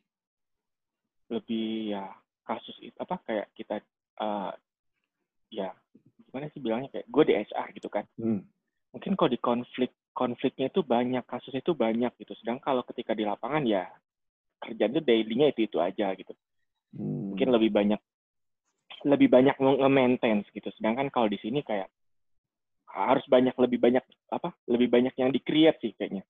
[1.27, 2.07] Lebih ya
[2.47, 3.83] kasus itu apa kayak kita
[4.19, 4.51] eh,
[5.51, 5.69] ya
[6.27, 8.07] gimana sih bilangnya kayak gue di HR gitu kan.
[8.15, 8.47] Hmm.
[8.95, 12.33] Mungkin kalau di konflik konfliknya itu banyak kasusnya itu banyak gitu.
[12.39, 13.91] Sedang kalau ketika di lapangan ya
[14.63, 16.31] kerjaan itu daily-nya itu itu aja gitu.
[16.93, 17.33] Hmm.
[17.33, 18.01] mungkin lebih banyak
[19.03, 20.69] lebih banyak nge-maintain gitu.
[20.77, 21.89] Sedangkan kalau di sini kayak
[22.93, 24.53] harus banyak lebih banyak apa?
[24.69, 26.23] Lebih banyak yang di-create sih kayaknya.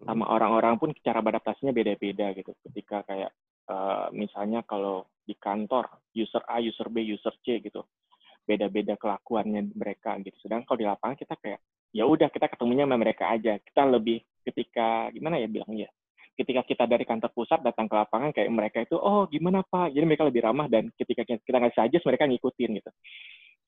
[0.00, 2.52] Sama orang-orang pun cara beradaptasinya beda-beda gitu.
[2.64, 3.30] Ketika kayak
[3.68, 5.86] eh, misalnya kalau di kantor
[6.16, 7.84] user A, user B, user C gitu.
[8.44, 10.34] Beda-beda kelakuannya mereka gitu.
[10.42, 11.60] Sedangkan kalau di lapangan kita kayak
[11.90, 13.60] ya udah kita ketemunya sama mereka aja.
[13.60, 15.90] Kita lebih ketika gimana ya bilangnya?
[16.40, 20.08] ketika kita dari kantor pusat datang ke lapangan kayak mereka itu oh gimana pak jadi
[20.08, 22.90] mereka lebih ramah dan ketika kita ngasih suggest mereka ngikutin gitu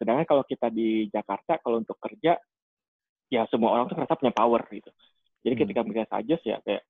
[0.00, 2.40] sedangkan kalau kita di Jakarta kalau untuk kerja
[3.28, 4.88] ya semua orang tuh ngerasa punya power gitu
[5.42, 5.62] jadi Hmm.
[5.66, 6.82] ketika mereka suggest ya kayak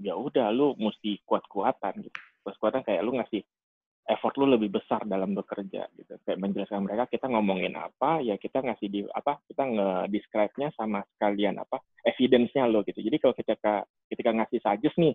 [0.00, 3.42] ya udah lu mesti kuat-kuatan gitu kuat-kuatan kayak lu ngasih
[4.10, 6.18] effort lu lebih besar dalam bekerja gitu.
[6.26, 11.62] Kayak menjelaskan mereka kita ngomongin apa, ya kita ngasih di apa, kita nge-describe-nya sama sekalian
[11.62, 12.98] apa, evidence-nya lo gitu.
[12.98, 15.14] Jadi kalau ketika ketika ngasih suggest nih,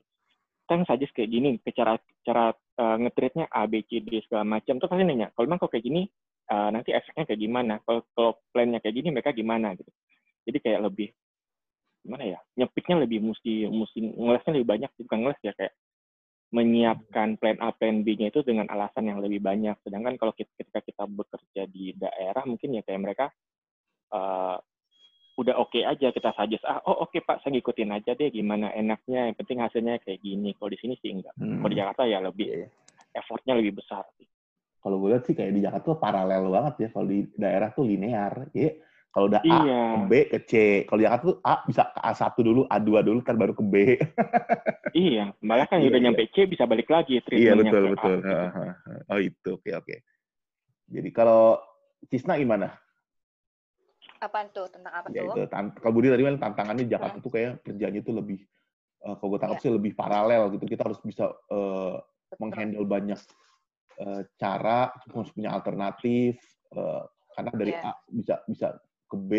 [0.66, 4.80] kita suggest kayak gini, ke cara cara uh, nge-treat-nya A, B, C, D segala macam
[4.80, 6.02] tuh pasti nanya, kalau memang kok kayak gini,
[6.50, 7.74] uh, nanti efeknya kayak gimana?
[7.84, 9.92] Kalau kalau plan-nya kayak gini mereka gimana gitu.
[10.46, 11.10] Jadi kayak lebih
[12.06, 12.40] gimana ya?
[12.62, 15.74] Nyepiknya lebih mesti mesti ngelesnya lebih banyak, bukan ngeles ya kayak
[16.54, 19.76] menyiapkan plan A, plan B-nya itu dengan alasan yang lebih banyak.
[19.82, 23.26] Sedangkan kalau kita, ketika kita bekerja di daerah, mungkin ya kayak mereka
[24.14, 24.56] uh,
[25.36, 28.32] udah oke okay aja kita suggest ah oh oke okay, pak saya ngikutin aja deh
[28.32, 31.60] gimana enaknya yang penting hasilnya kayak gini kalau di sini sih enggak hmm.
[31.60, 32.72] kalau di Jakarta ya lebih yeah.
[33.20, 34.08] effortnya lebih besar
[34.80, 37.84] kalau gue lihat sih kayak di Jakarta tuh paralel banget ya kalau di daerah tuh
[37.84, 38.72] linear ya
[39.16, 39.80] kalau udah A iya.
[39.96, 40.54] ke B ke C.
[40.84, 43.76] Kalau Jakarta tuh A bisa ke A1 dulu, A2 dulu, kan baru ke B.
[45.08, 46.06] iya, malah kan iya, udah iya.
[46.12, 47.24] nyampe C bisa balik lagi.
[47.32, 48.20] Iya, betul, betul.
[48.28, 48.76] A.
[49.08, 49.56] Oh, itu.
[49.56, 50.04] Oke, oke.
[50.92, 51.64] Jadi kalau
[52.12, 52.76] Cisna gimana?
[54.20, 54.68] Apaan tuh?
[54.68, 55.48] Tentang apa ya, tuh?
[55.48, 57.24] Itu, kalau Budi tadi kan tantangannya Jakarta hmm.
[57.24, 58.44] tuh kayak kerjanya tuh lebih,
[59.08, 59.64] uh, kalau gue tangkap ya.
[59.64, 60.68] sih lebih paralel gitu.
[60.68, 62.04] Kita harus bisa uh,
[62.36, 63.20] menghandle banyak
[64.04, 66.36] uh, cara, harus punya alternatif,
[66.76, 67.88] uh, karena dari yeah.
[67.88, 68.68] A bisa bisa
[69.16, 69.32] ke B,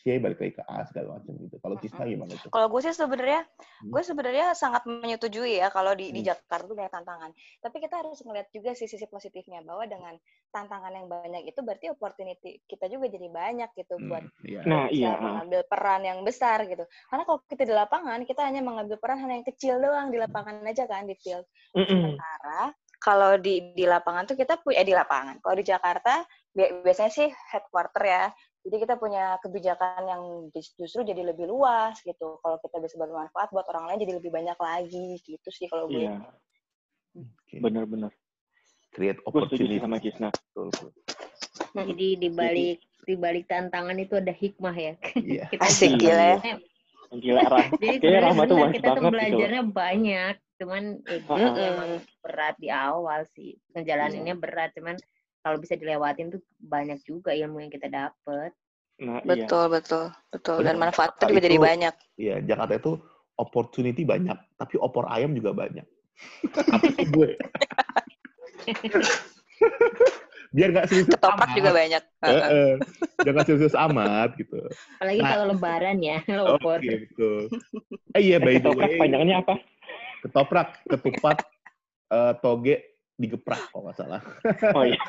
[0.00, 1.56] C balik lagi ke A segala macam gitu.
[1.60, 2.48] Kalau Cisna gimana tuh?
[2.48, 3.92] Kalau gue sih sebenarnya, hmm.
[3.92, 6.16] gue sebenarnya sangat menyetujui ya kalau di, hmm.
[6.16, 7.30] di Jakarta itu banyak tantangan.
[7.60, 10.16] Tapi kita harus ngeliat juga sisi-sisi positifnya bahwa dengan
[10.48, 14.08] tantangan yang banyak itu berarti opportunity kita juga jadi banyak gitu hmm.
[14.08, 14.60] buat iya.
[14.64, 15.12] nah, iya.
[15.20, 16.88] mengambil peran yang besar gitu.
[17.12, 20.64] Karena kalau kita di lapangan kita hanya mengambil peran hanya yang kecil doang di lapangan
[20.64, 21.44] aja kan di field.
[21.76, 21.88] Mm -mm.
[21.92, 25.40] Sementara kalau di di lapangan tuh kita punya eh, di lapangan.
[25.40, 26.24] Kalau di Jakarta
[26.56, 28.24] biasanya sih headquarter ya
[28.60, 32.36] jadi kita punya kebijakan yang justru jadi lebih luas gitu.
[32.44, 36.04] Kalau kita bisa bermanfaat buat orang lain jadi lebih banyak lagi gitu sih kalau gue.
[36.04, 36.20] Iya.
[37.48, 37.58] Okay.
[37.64, 38.12] Benar-benar.
[38.92, 40.28] Create opportunity sama Kisna.
[40.52, 41.88] Hmm.
[41.88, 44.94] Jadi di balik di balik tantangan itu ada hikmah ya.
[45.16, 45.44] Iya.
[45.56, 46.38] kita Asik gila ya.
[47.16, 47.66] Gila Rah.
[47.80, 49.72] Jadi sebenarnya kita tuh gitu belajarnya gitu.
[49.72, 50.34] banyak.
[50.60, 51.54] Cuman ya, uh -huh.
[51.56, 53.56] emang berat di awal sih.
[53.72, 54.42] Ngejalaninnya yeah.
[54.44, 54.70] berat.
[54.76, 55.00] Cuman
[55.40, 58.52] kalau bisa dilewatin tuh banyak juga ilmu yang kita dapet.
[59.00, 59.72] Nah, betul, iya.
[59.72, 60.56] betul, betul.
[60.60, 61.94] Dan manfaatnya juga itu, jadi banyak.
[62.20, 62.92] Iya, Jakarta itu
[63.40, 65.86] opportunity banyak, tapi opor ayam juga banyak.
[66.52, 67.32] Apa sih gue?
[70.50, 71.56] Biar nggak serius Ketoprak amat.
[71.56, 72.02] juga banyak.
[73.24, 74.58] Biar nggak serius amat gitu.
[74.98, 76.18] Apalagi nah, kalau lebaran ya,
[76.52, 76.76] opor.
[76.76, 77.40] Oke, okay, betul.
[78.18, 78.98] Eh iya, by the way.
[79.00, 79.54] panjangnya apa?
[80.20, 81.40] Ketoprak, ketupat,
[82.12, 84.22] uh, toge, digeprak kalau nggak salah.
[84.76, 85.00] Oh iya.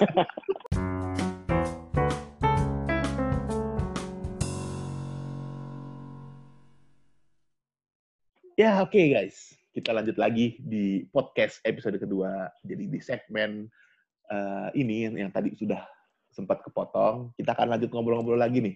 [8.60, 12.52] ya oke okay, guys, kita lanjut lagi di podcast episode kedua.
[12.68, 13.72] Jadi di segmen
[14.28, 15.82] uh, ini yang, yang tadi sudah
[16.36, 18.76] sempat kepotong, kita akan lanjut ngobrol-ngobrol lagi nih.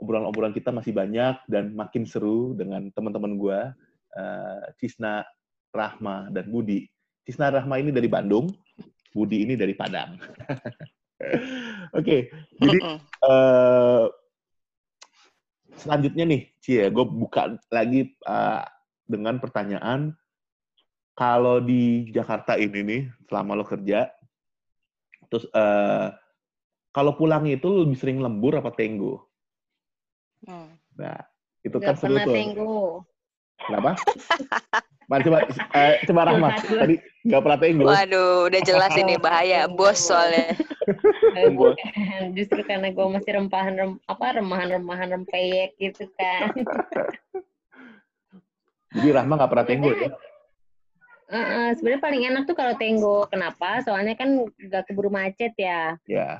[0.00, 3.60] Obrolan-obrolan kita masih banyak dan makin seru dengan teman-teman gue,
[4.18, 5.22] uh, Cisna,
[5.70, 6.93] Rahma, dan Budi
[7.24, 8.52] Cisna Rahma ini dari Bandung,
[9.16, 10.20] Budi ini dari Padang.
[11.96, 12.20] Oke, okay,
[12.60, 12.78] jadi
[13.24, 14.12] uh,
[15.80, 18.60] selanjutnya nih, Cie, gue buka lagi uh,
[19.08, 20.12] dengan pertanyaan,
[21.16, 24.10] kalau di Jakarta ini nih, selama lo kerja,
[25.32, 26.12] terus uh,
[26.92, 29.24] kalau pulang itu lebih sering lembur apa tenggo?
[30.44, 30.76] Hmm.
[30.98, 31.22] Nah,
[31.64, 32.34] itu Gak kan seru tuh.
[32.34, 32.78] Tenggo.
[33.64, 33.90] Kenapa?
[35.04, 35.38] Mari coba
[35.76, 36.52] eh, coba Rahmat.
[36.64, 36.96] Tadi
[37.28, 37.84] nggak pernah tenggo.
[37.84, 40.56] Waduh, udah jelas ini bahaya bos soalnya.
[42.32, 46.52] Justru karena gue masih rempahan rem, apa remahan remahan rempeyek gitu kan.
[48.94, 50.08] Jadi Rahma nggak pernah tenggo ya?
[51.24, 53.24] Uh, uh, sebenarnya paling enak tuh kalau tenggo.
[53.32, 53.80] Kenapa?
[53.82, 55.96] Soalnya kan gak keburu macet ya.
[56.04, 56.36] Ya.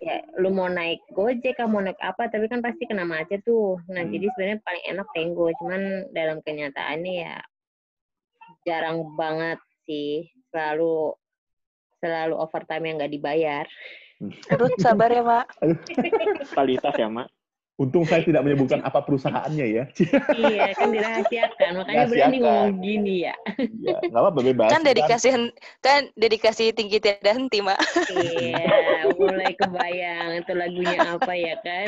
[0.00, 3.76] Ya, lu mau naik gojek, mau naik apa, tapi kan pasti kena macet tuh.
[3.92, 4.12] Nah, hmm.
[4.16, 5.46] jadi sebenarnya paling enak tenggo.
[5.60, 5.82] Cuman
[6.16, 7.36] dalam kenyataannya ya
[8.64, 11.12] jarang banget sih selalu
[12.00, 13.64] selalu overtime yang nggak dibayar.
[14.52, 15.46] Aduh, sabar ya, Mak.
[16.56, 17.28] Kualitas ya, Mak.
[17.80, 19.84] Untung saya tidak menyebutkan apa perusahaannya ya.
[20.36, 21.70] iya, kan dirahasiakan.
[21.80, 23.34] Makanya berani ngomong gini ya.
[23.56, 24.68] Iya, nggak apa-apa bebas.
[24.68, 25.42] Kan dedikasi kan,
[25.80, 27.80] kan dedikasi tinggi tidak henti, Mak.
[28.20, 31.86] iya, mulai kebayang itu lagunya apa ya kan.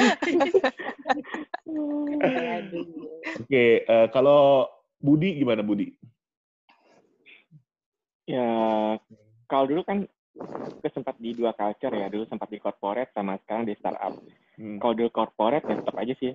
[3.45, 5.93] Oke, uh, kalau Budi gimana Budi?
[8.25, 8.49] Ya,
[9.45, 13.69] kalau dulu kan gue sempat di dua culture ya, dulu sempat di corporate sama sekarang
[13.69, 14.17] di startup.
[14.57, 14.81] Hmm.
[14.81, 16.33] Kalau dulu corporate ya tetap aja sih,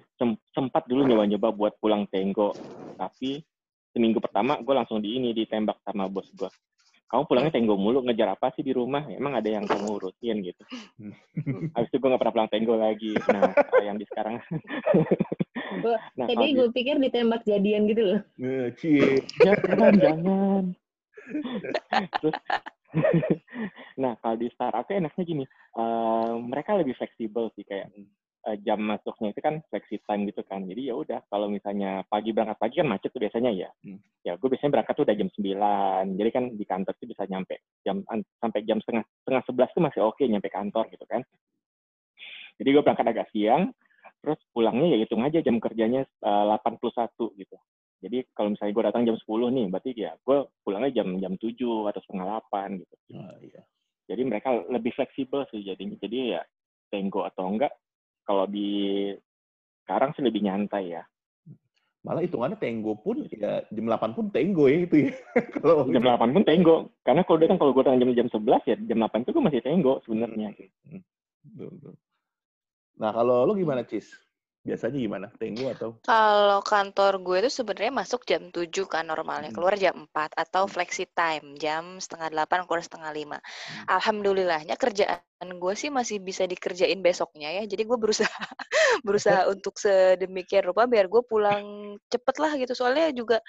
[0.51, 2.53] sempat dulu nyoba-nyoba buat pulang tenggo,
[2.95, 3.41] tapi
[3.91, 6.49] seminggu pertama gue langsung di ini ditembak sama bos gue.
[7.07, 10.60] kamu pulangnya tenggo mulu ngejar apa sih di rumah emang ada yang kamu rutin gitu
[11.71, 14.43] habis itu gue nggak pernah pulang tenggo lagi nah kalau yang di sekarang
[15.88, 18.19] Gua- nah Tadi gue pikir ditembak jadian gitu loh.
[19.39, 20.63] Jangan jangan
[22.19, 22.36] terus
[24.03, 25.45] nah kalau di startup tuh enaknya gini
[25.77, 27.89] eh, mereka lebih fleksibel sih kayak
[28.47, 30.63] eh, jam masuknya itu kan flexi time gitu kan.
[30.63, 33.69] Jadi ya udah kalau misalnya pagi berangkat pagi kan macet tuh biasanya ya.
[33.83, 33.99] Hmm.
[34.25, 37.55] ya gue biasanya berangkat tuh udah jam 9 jadi kan di kantor tuh bisa nyampe
[37.88, 38.03] jam
[38.43, 41.21] sampai jam setengah setengah sebelas tuh masih oke nyampe kantor gitu kan.
[42.57, 43.69] Jadi gue berangkat agak siang
[44.17, 47.57] terus pulangnya ya hitung aja jam kerjanya eh, 81 gitu
[47.97, 51.89] jadi kalau misalnya gue datang jam 10 nih, berarti ya gue pulangnya jam jam 7
[51.89, 52.95] atau setengah 8 gitu.
[53.17, 53.62] Ah, iya.
[54.07, 55.97] Jadi mereka lebih fleksibel sih jadinya.
[55.97, 56.41] Jadi ya
[56.93, 57.73] tenggo atau enggak,
[58.21, 59.10] kalau di
[59.83, 61.03] sekarang sih lebih nyantai ya.
[62.05, 65.13] Malah hitungannya tenggo pun ya jam 8 pun tenggo ya itu ya.
[65.57, 66.75] Kalau Jam 8 pun tenggo.
[67.03, 69.62] Karena kalau datang kalau gue datang jam jam 11 ya jam 8 itu gue masih
[69.65, 70.53] tenggo sebenarnya.
[71.43, 71.93] Betul, betul.
[72.97, 74.10] Nah, kalau lu gimana, Cis?
[74.67, 75.27] Biasanya gimana?
[75.39, 75.91] Tenggo atau?
[76.08, 79.56] Kalau kantor gue tuh sebenarnya masuk jam 7 kan normalnya, Hmm.
[79.56, 80.71] keluar jam 4 atau Hmm.
[80.73, 83.38] flexi time jam setengah 8 keluar setengah 5.
[83.67, 83.88] Hmm.
[83.91, 87.63] Alhamdulillahnya kerjaan gue sih masih bisa dikerjain besoknya ya.
[87.67, 88.32] Jadi gue berusaha
[89.08, 91.63] berusaha untuk sedemikian rupa biar gue pulang
[92.08, 92.71] cepet lah gitu.
[92.71, 93.43] Soalnya juga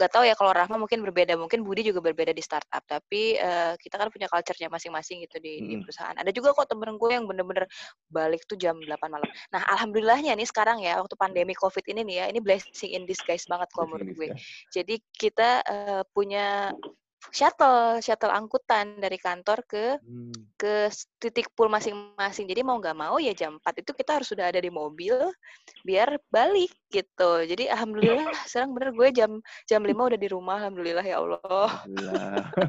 [0.00, 2.80] nggak tahu ya kalau Rahma mungkin berbeda, mungkin Budi juga berbeda di startup.
[2.88, 6.16] Tapi eh, kita kan punya culture-nya masing-masing gitu di, di perusahaan.
[6.16, 7.68] Ada juga kok temen gue yang bener-bener
[8.08, 9.28] balik tuh jam 8 malam.
[9.52, 13.44] Nah, alhamdulillahnya nih sekarang ya waktu pandemi COVID ini nih ya, ini blessing in disguise
[13.44, 14.32] banget kalau menurut gue.
[14.72, 16.72] Jadi kita eh, punya
[17.28, 20.32] shuttle, shuttle angkutan dari kantor ke Hmm.
[20.56, 20.88] ke
[21.20, 22.48] titik pool masing-masing.
[22.48, 25.16] Jadi mau nggak mau ya jam 4 itu kita harus sudah ada di mobil
[25.84, 27.44] biar balik gitu.
[27.44, 29.30] Jadi alhamdulillah sekarang bener gue jam
[29.68, 31.40] jam 5 udah di rumah alhamdulillah ya Allah.
[31.84, 32.44] Alhamdulillah.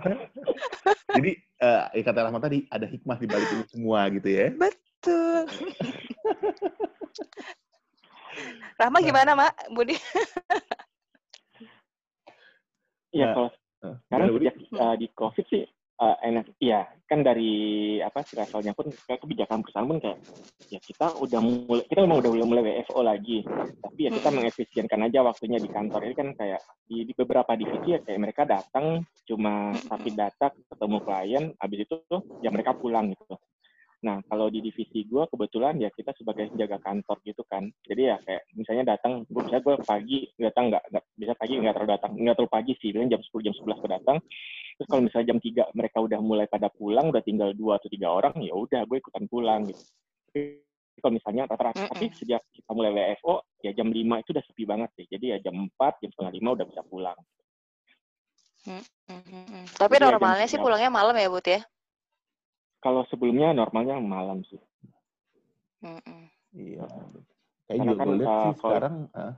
[1.12, 4.48] Jadi, eh ya kata Rahmat tadi, ada hikmah di balik ini semua gitu ya.
[4.56, 5.44] Betul.
[8.80, 9.76] Rahma gimana, Mak?
[9.76, 10.00] Budi?
[13.12, 13.50] Iya Nah, kalau
[13.82, 14.46] Gimana, Budi?
[14.46, 15.63] sejak uh, di COVID sih
[16.02, 16.58] uh, enak.
[16.58, 17.54] Iya, kan dari
[18.02, 20.17] apa sih levelnya pun kayak kebijakan perusahaan pun kayak
[20.74, 23.46] ya kita udah mulai kita memang udah mulai WFO lagi,
[23.82, 24.38] tapi ya kita Mm-mm.
[24.41, 26.02] mengefisienkan aja waktunya di kantor.
[26.10, 30.98] Ini kan kayak di, di beberapa divisi ya kayak mereka datang cuma tapi data ketemu
[31.06, 33.38] klien, habis itu tuh ya mereka pulang gitu.
[34.02, 37.70] Nah, kalau di divisi gue kebetulan ya kita sebagai jaga kantor gitu kan.
[37.86, 41.74] Jadi ya kayak misalnya datang, gue bisa gue pagi datang nggak nggak bisa pagi nggak
[41.78, 44.18] terlalu datang, nggak terlalu pagi sih, biasanya jam 10 jam 11 gue datang.
[44.82, 48.10] Terus kalau misalnya jam 3 mereka udah mulai pada pulang, udah tinggal dua atau tiga
[48.10, 49.82] orang, ya udah gue ikutan pulang gitu.
[50.34, 50.42] Tapi
[50.98, 54.90] kalau misalnya rata-rata, tapi sejak kita mulai WFO, ya jam 5 itu udah sepi banget
[54.98, 55.06] sih.
[55.06, 57.20] Jadi ya jam 4, jam setengah 5 udah bisa pulang.
[58.66, 59.66] Mm-mm.
[59.78, 61.62] Tapi Jadi ya jam normalnya sih pulangnya malam ya, Bud ya?
[62.82, 64.58] Kalau sebelumnya normalnya malam sih.
[65.86, 66.22] Mm-mm.
[66.58, 66.86] Iya.
[67.70, 69.34] Kayak Karena juga kan, gue lihat uh, sih kalau- sekarang, ah,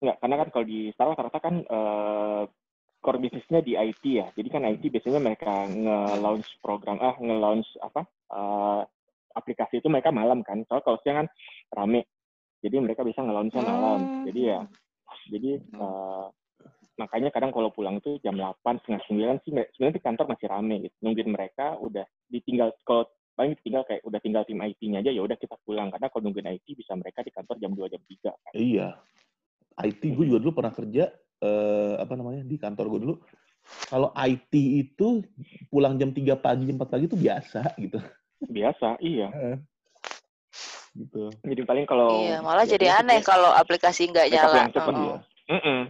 [0.00, 2.42] Enggak, karena kan kalau di startup rata-rata kan eh,
[3.04, 4.26] core bisnisnya di IT ya.
[4.32, 8.80] Jadi kan IT biasanya mereka nge-launch program, ah nge-launch apa eh,
[9.36, 10.64] aplikasi itu mereka malam kan.
[10.64, 11.28] Soalnya kalau siang kan
[11.76, 12.08] rame.
[12.64, 14.00] Jadi mereka bisa nge-launchnya malam.
[14.00, 14.24] Hmm.
[14.24, 14.60] Jadi ya,
[15.28, 16.24] jadi eh,
[16.98, 19.02] makanya kadang kalau pulang itu jam 8, setengah
[19.38, 20.96] 9 sih sebenarnya di kantor masih rame gitu.
[21.04, 23.06] Nungguin mereka udah ditinggal kalau
[23.38, 26.50] paling ditinggal kayak udah tinggal tim IT-nya aja ya udah kita pulang karena kalau nungguin
[26.60, 28.52] IT bisa mereka di kantor jam 2 jam 3 kan.
[28.52, 28.88] iya.
[29.80, 31.08] IT gue juga dulu pernah kerja,
[31.40, 33.14] eh, apa namanya, di kantor gue dulu.
[33.88, 35.24] Kalau IT itu
[35.72, 37.98] pulang jam 3 pagi, jam 4 pagi itu biasa gitu.
[38.44, 39.30] Biasa, iya.
[40.92, 41.30] gitu.
[41.46, 44.68] Jadi paling kalau Iya, malah ya, jadi aneh kalau aplikasi nggak nyala.
[44.74, 45.06] cepet Mm-mm.
[45.06, 45.16] ya.
[45.54, 45.80] Mm-mm.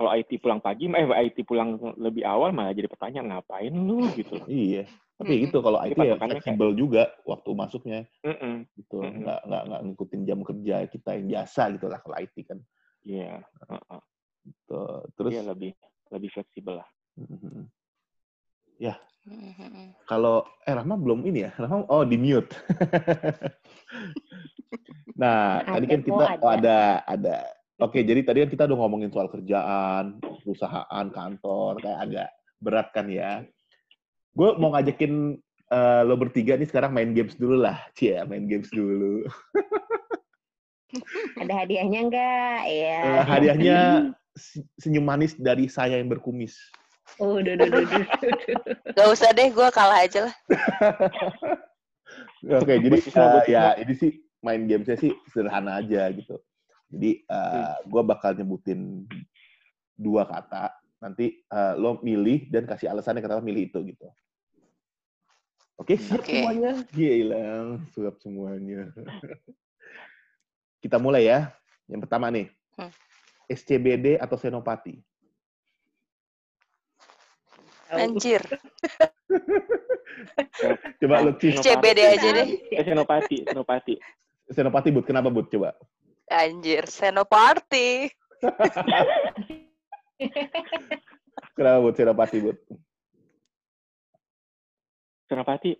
[0.00, 4.40] Kalau IT pulang pagi, eh IT pulang lebih awal malah jadi pertanyaan ngapain lu gitu.
[4.48, 4.88] Iya.
[5.20, 5.44] Tapi Mm-mm.
[5.44, 8.64] gitu kalau IT ya patokannya kayak- fleksibel juga waktu masuknya Mm-mm.
[8.80, 9.04] gitu.
[9.04, 9.28] Mm-mm.
[9.28, 12.58] Nggak, nggak, nggak ngikutin jam kerja kita yang biasa gitu lah kalau IT kan.
[13.04, 14.00] Iya, uh-uh.
[14.48, 14.80] Gitu.
[15.20, 15.76] Terus Iya lebih
[16.08, 16.88] lebih fleksibel lah.
[17.20, 17.68] Mhm.
[19.28, 19.92] Mm-mm.
[20.08, 21.52] kalau eh Rahma belum ini ya.
[21.60, 22.56] Rahma oh di mute.
[25.20, 27.44] nah, tadi kan kita oh ada ada.
[27.80, 32.28] Oke, jadi tadi kan kita udah ngomongin soal kerjaan, perusahaan, kantor, kayak agak
[32.60, 33.40] berat kan ya.
[34.36, 35.40] Gue mau ngajakin
[35.72, 37.80] eh, lo bertiga nih sekarang main games dulu lah.
[37.96, 39.24] Cie, main games dulu.
[41.40, 42.60] Ada hadiahnya enggak?
[42.68, 43.00] Iya.
[43.00, 43.76] Eh, hadiahnya
[44.36, 46.60] se- senyum manis dari saya yang berkumis.
[47.16, 48.60] Oh, duh, duh, duh, duh, duh, duh.
[48.92, 50.36] Gak usah deh, gue kalah aja lah.
[52.60, 56.36] Oke, jadi Buat siswa, buat eh, ya ini sih main gamesnya sih sederhana aja gitu.
[56.90, 57.70] Jadi Hmm.
[57.86, 59.06] gue bakal nyebutin
[59.94, 60.74] dua kata.
[61.00, 64.04] nanti uh, lo milih dan kasih alasannya kenapa milih itu gitu.
[65.80, 66.44] Oke, siap Oke.
[66.44, 66.84] semuanya?
[66.92, 68.92] Gila, siap semuanya.
[70.84, 71.56] Kita mulai ya.
[71.88, 72.52] Yang pertama nih.
[72.76, 72.92] Hmm.
[73.48, 75.00] SCBD atau senopati?
[77.88, 78.44] Anjir.
[81.00, 81.64] Coba lo Cis.
[81.64, 82.60] CBD aja deh.
[82.76, 83.94] Eh, Senopati, Senopati.
[84.52, 85.08] Senopati, Bud.
[85.08, 85.48] Kenapa, Bud?
[85.48, 85.72] Coba.
[86.30, 88.06] Anjir, Senoparty.
[91.54, 91.94] Kenapa, Bud?
[91.98, 92.56] Senopati, Bud.
[95.26, 95.70] Senopati,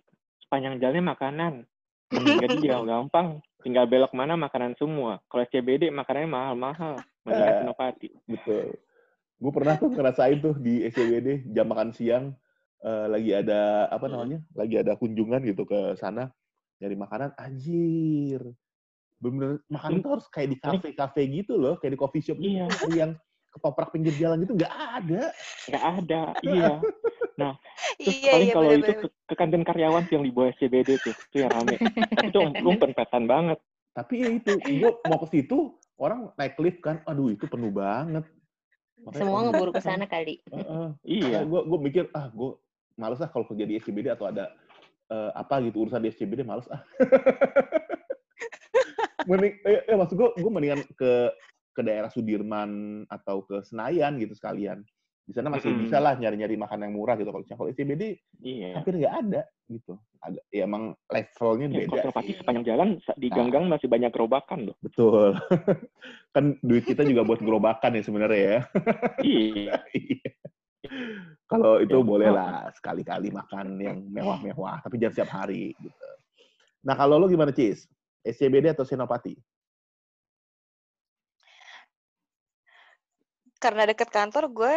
[0.43, 1.53] sepanjang jalannya makanan.
[2.11, 3.39] Jadi gampang.
[3.61, 5.21] Tinggal belok mana makanan semua.
[5.29, 6.93] Kalau SCBD makanannya mahal-mahal.
[7.23, 7.59] Mendingan Eh.
[7.61, 8.09] Senopati.
[8.25, 8.73] Betul.
[9.41, 12.33] Gue pernah tuh ngerasain tuh di SCBD jam makan siang
[12.81, 14.13] eh, lagi ada apa Hmm.
[14.17, 14.39] namanya?
[14.57, 16.33] Lagi ada kunjungan gitu ke sana
[16.81, 17.29] nyari makanan.
[17.37, 18.41] Anjir.
[19.21, 22.57] Bener makanan tuh harus kayak di kafe-kafe gitu loh, kayak di coffee shop gitu.
[22.57, 22.65] Iya.
[22.67, 23.11] Nyari yang
[23.51, 25.21] ketoprak pinggir jalan gitu nggak ada.
[25.69, 26.21] Nggak ada.
[26.41, 26.71] Iya.
[27.97, 31.13] Terus Iya, paling iya kalau itu ke, ke kantin karyawan yang di bawah SCBD tuh.
[31.13, 31.77] Itu yang rame.
[31.81, 33.57] Tapi itu umpen-umpetan banget.
[33.91, 38.25] Tapi ya itu, gue mau ke situ orang naik lift kan, aduh itu penuh banget.
[39.01, 40.41] Makanya Semua kalau- ngeburu ke sana kali.
[40.49, 40.87] Heeh.
[41.01, 41.41] Iya.
[41.45, 42.57] gue gue mikir ah gue
[42.93, 44.53] males ah kalau kerja di SCBD atau ada
[45.09, 46.81] eh, apa gitu urusan di SCBD males ah
[49.23, 51.11] mending eh, eh, maksud gue gue mendingan ke
[51.71, 52.71] ke daerah Sudirman
[53.07, 54.83] atau ke Senayan gitu sekalian
[55.21, 55.85] di sana masih Mm-mm.
[55.85, 58.75] bisa lah nyari-nyari makan yang murah gitu kalau kalau SCBD Iya.
[58.75, 62.35] hampir nggak ada gitu agak ya emang levelnya Ya, beda sih.
[62.35, 64.75] sepanjang jalan di gang-gang masih banyak gerobakan loh.
[64.79, 65.37] betul
[66.35, 68.59] kan duit kita juga buat gerobakan ya sebenarnya ya
[69.23, 69.73] Iya.
[69.91, 70.29] Iya.
[71.45, 76.07] Kalau itu Ya, boleh lah sekali-kali makan yang mewah-mewah, tapi jangan setiap hari gitu.
[76.81, 77.85] Nah kalau lo gimana Cis?
[78.25, 79.33] SCBD atau Senopati?
[83.61, 84.75] Karena deket kantor gue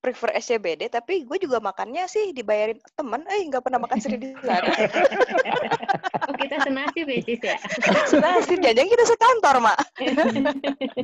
[0.00, 4.44] prefer SCBD, tapi gue juga makannya sih dibayarin temen, eh nggak pernah makan sendiri di
[4.44, 4.68] sana.
[6.24, 7.56] Oh, kita senasib ya, Cis ya?
[8.08, 9.78] Senasib, jangan kita sekantor, Mak.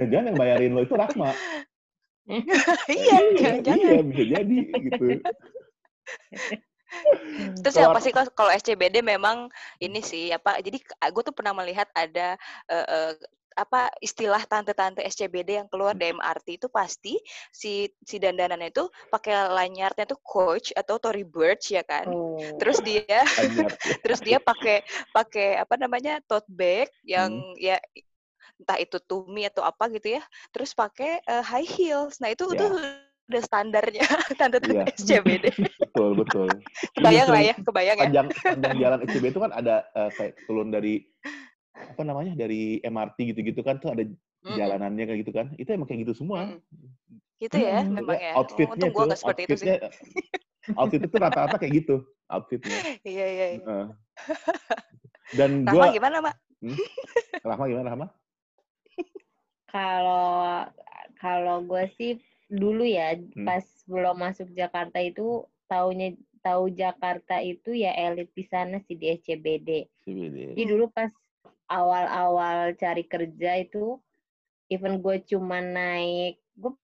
[0.11, 1.37] Jangan yang bayarin lo itu Rahma.
[2.89, 3.81] iya, jangan-jangan.
[3.81, 5.07] Iya, bisa jadi gitu.
[7.63, 11.53] Terus Kalau- yang pasti kalau kalau SCBD memang ini sih apa jadi gue tuh pernah
[11.57, 12.35] melihat ada
[12.69, 13.13] eh, eh,
[13.59, 17.19] apa istilah tante-tante SCBD yang keluar di MRT itu pasti
[17.53, 22.07] si si dandanannya itu pakai lanyardnya tuh Coach atau Tory Burch ya kan.
[22.09, 22.57] Oh.
[22.57, 23.05] Terus dia
[24.07, 24.81] terus dia pakai
[25.13, 27.55] pakai apa namanya tote bag yang Hmm.
[27.59, 27.77] ya
[28.61, 30.23] entah itu tumi atau apa gitu ya.
[30.55, 32.21] Terus pakai eh, high heels.
[32.23, 32.61] Nah, itu Ya.
[32.65, 32.71] tuh
[33.31, 34.03] udah standarnya
[34.39, 34.85] tante-tante Iya.
[34.99, 35.47] SCBD.
[35.79, 36.49] betul betul.
[36.99, 38.03] Kebayang lah Justru ya, kebayang ya.
[38.05, 40.95] Panjang panjang jalan SCBD itu kan ada eh, kayak turun dari
[41.73, 44.57] apa namanya dari MRT gitu-gitu kan tuh ada Mm-mm.
[44.59, 45.47] jalanannya kayak gitu kan.
[45.55, 46.51] Itu emang kayak gitu semua.
[46.51, 46.59] Mm.
[47.41, 47.95] Gitu ya, Mm-mm.
[47.97, 48.33] memang ya.
[48.37, 49.67] Outfitnya Untung gua tuh, nggak seperti itu sih.
[49.71, 49.91] outfitnya,
[50.77, 51.97] outfit itu rata-rata kayak gitu
[52.29, 52.79] outfitnya.
[53.07, 53.47] Iya, iya.
[53.57, 53.63] iya.
[53.65, 53.87] Heeh.
[55.31, 56.35] Dan Rahma gua gimana, Mak?
[57.47, 58.07] Rahma gimana Rahma?
[59.71, 60.67] Kalau
[61.23, 62.19] kalau gue sih
[62.51, 63.47] dulu ya Hmm.
[63.47, 69.07] pas belum masuk Jakarta itu taunya tahu Jakarta itu ya elit di sana sih di
[69.09, 69.87] SCBD.
[70.03, 70.59] CBD.
[70.59, 71.15] Jadi dulu pas
[71.71, 74.03] awal-awal cari kerja itu
[74.67, 76.75] even gue cuma naik gue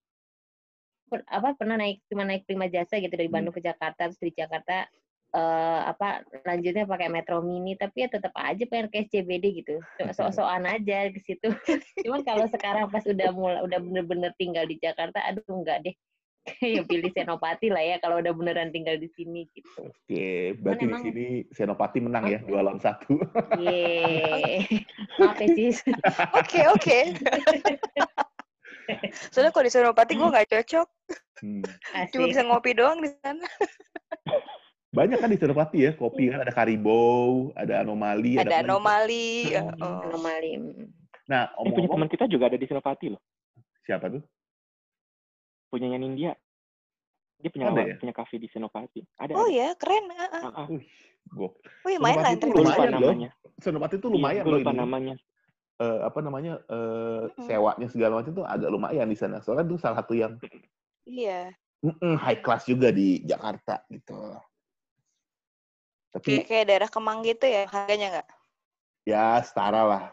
[1.07, 3.35] per- apa pernah naik cuma naik prima jasa gitu dari Hmm.
[3.43, 4.87] Bandung ke Jakarta terus di Jakarta
[5.35, 9.75] eh, apa lanjutnya pakai metro mini tapi ya tetap aja pengen ke SCBD gitu
[10.17, 11.51] sok-sokan aja di situ
[12.05, 15.95] cuman kalau sekarang pas udah mulai udah bener-bener tinggal di Jakarta aduh enggak deh
[16.63, 20.97] ya pilih Senopati lah ya kalau udah beneran tinggal di sini gitu Oke, berarti di
[21.03, 23.19] sini Senopati menang ya dua lawan satu.
[23.59, 24.63] Yeay.
[25.19, 25.83] maaf ya sis
[26.31, 26.99] Oke, oke.
[29.35, 30.87] Soalnya kalau di Senopati gue nggak cocok.
[31.43, 31.63] Hmm.
[32.15, 33.47] Cuma bisa ngopi doang di sana.
[34.87, 38.63] Banyak kan di Senopati ya, kopi kan ada Karibou, ada Anomali, Ada lagi?
[38.63, 39.29] anomali.
[39.51, 39.75] Hmm.
[39.77, 39.99] oh.
[40.07, 40.87] anomali mm.
[41.27, 43.19] Nah, Eh, punya teman kita juga ada di Senopati loh.
[43.83, 44.23] siapa tuh?
[45.67, 46.31] Punyanya Nindya.
[47.37, 47.95] Dia punya Ada ya?
[47.99, 49.03] punya kafe di Senopati.
[49.17, 49.35] Ada.
[49.35, 49.51] Oh ada.
[49.53, 50.07] ya, keren.
[50.09, 50.41] ah, ah.
[50.41, 50.67] Ah, ah.
[50.67, 50.87] Wih,
[51.29, 51.53] gok.
[51.83, 52.99] Oh iya, main lah tuh lupa lumayan loh.
[53.03, 53.29] namanya.
[53.59, 54.79] Senopati tuh Iya, lumayan gue loh lupa ini.
[54.79, 55.15] namanya.
[55.77, 56.53] Eh, apa namanya?
[56.65, 57.43] eh, Mm-mm.
[57.45, 59.37] sewanya segala macam tuh agak lumayan di sana.
[59.37, 60.39] Soalnya itu salah satu yang
[61.03, 61.51] Iya.
[61.79, 64.15] mm-mm, high class juga di Jakarta gitu.
[66.17, 68.27] Tapi Kayak, kayak daerah Kemang gitu ya harganya nggak?
[69.05, 70.03] ya setara lah.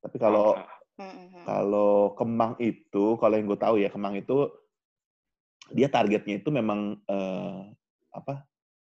[0.00, 0.54] Tapi kalau.
[1.00, 1.42] Mm-mm.
[1.48, 4.52] Kalau Kemang itu, kalau yang gue tahu ya Kemang itu
[5.72, 7.60] dia targetnya itu memang eh,
[8.12, 8.44] apa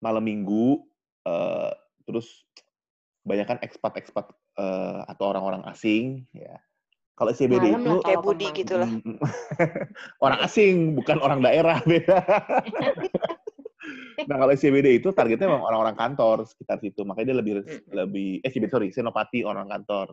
[0.02, 0.82] malam minggu,
[1.22, 1.70] eh,
[2.02, 2.42] terus
[3.22, 6.58] banyak kan ekspat-ekspat eh, atau orang-orang asing ya
[7.14, 8.58] Kalau SCBD Malam itu Kayak kalau Budi kemang.
[8.58, 8.90] gitu lah.
[8.90, 9.18] Mm,
[10.26, 12.18] orang asing, bukan orang daerah beda.
[14.24, 17.52] nah kalau SCBD itu targetnya memang orang-orang kantor sekitar situ, makanya dia lebih
[17.88, 20.12] lebih eh SCBD sorry, Senopati orang kantor.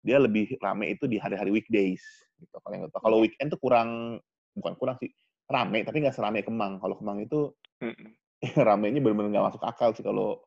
[0.00, 2.04] Dia lebih rame itu di hari-hari weekdays.
[2.36, 2.52] Gitu.
[2.54, 3.24] Kalau yang- kalau Iya.
[3.24, 4.20] weekend tuh kurang
[4.52, 5.08] bukan kurang sih,
[5.46, 6.76] rame tapi nggak serame Kemang.
[6.76, 7.52] Kalau Kemang itu
[8.60, 10.40] ramenya benar-benar nggak masuk akal sih kalau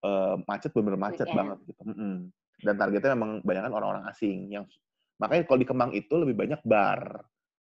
[0.00, 1.38] eh, macet benar-benar macet Weekend.
[1.40, 1.80] banget gitu.
[1.82, 2.14] Mm-mm.
[2.60, 4.64] Dan targetnya memang banyak orang-orang asing yang
[5.16, 7.24] makanya kalau di Kemang itu lebih banyak bar.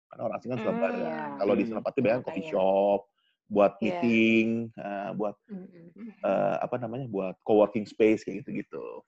[0.05, 0.91] Karena orang asing kan suka bar.
[0.91, 0.99] Hmm.
[0.99, 1.07] ya.
[1.07, 1.25] Iya.
[1.39, 1.63] Kalau di.
[1.65, 2.51] Senopati banyak coffee Makanya.
[2.53, 3.01] shop,
[3.45, 4.01] buat Iya.
[4.01, 5.85] meeting, eh, buat Mm-mm.
[6.25, 9.05] eh, apa namanya, buat co-working space kayak gitu-gitu.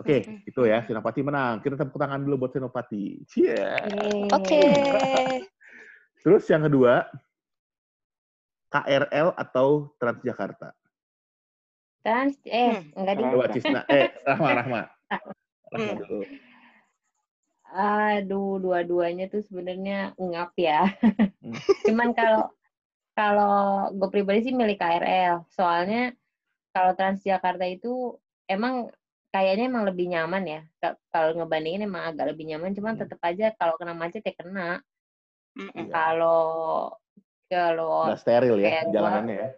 [0.00, 0.48] Oke, Mm-mm.
[0.48, 1.60] itu ya Senopati menang.
[1.60, 3.20] Kita tepuk tangan dulu buat Senopati.
[3.28, 3.52] Cie.
[3.52, 4.32] Yeay.
[4.32, 4.60] Oke.
[6.24, 7.04] Terus yang kedua,
[8.72, 10.72] KRL atau Transjakarta.
[12.02, 12.98] Trans, eh, Hmm.
[12.98, 13.26] enggak ding.
[13.30, 14.80] Coba Cisna, eh Rahma, Rahma.
[15.76, 16.20] Rahma dulu.
[17.72, 20.88] Aduh, dua-duanya tuh sebenarnya ngap ya.
[21.44, 21.52] Hmm.
[21.86, 22.48] Cuman kalau
[23.12, 25.44] kalau gue pribadi sih milih KRL.
[25.52, 26.16] Soalnya
[26.72, 28.16] kalau Transjakarta itu
[28.48, 28.88] emang
[29.32, 30.60] kayaknya emang lebih nyaman ya.
[30.80, 32.72] Ka- Kalau ngebandingin emang agak lebih nyaman.
[32.72, 33.02] Cuman Hmm.
[33.04, 34.80] tetap aja kalau kena macet ya kena.
[35.52, 35.92] Iya.
[35.92, 36.44] Kalau
[37.52, 39.50] kalau Nggak steril ya jalanannya ya.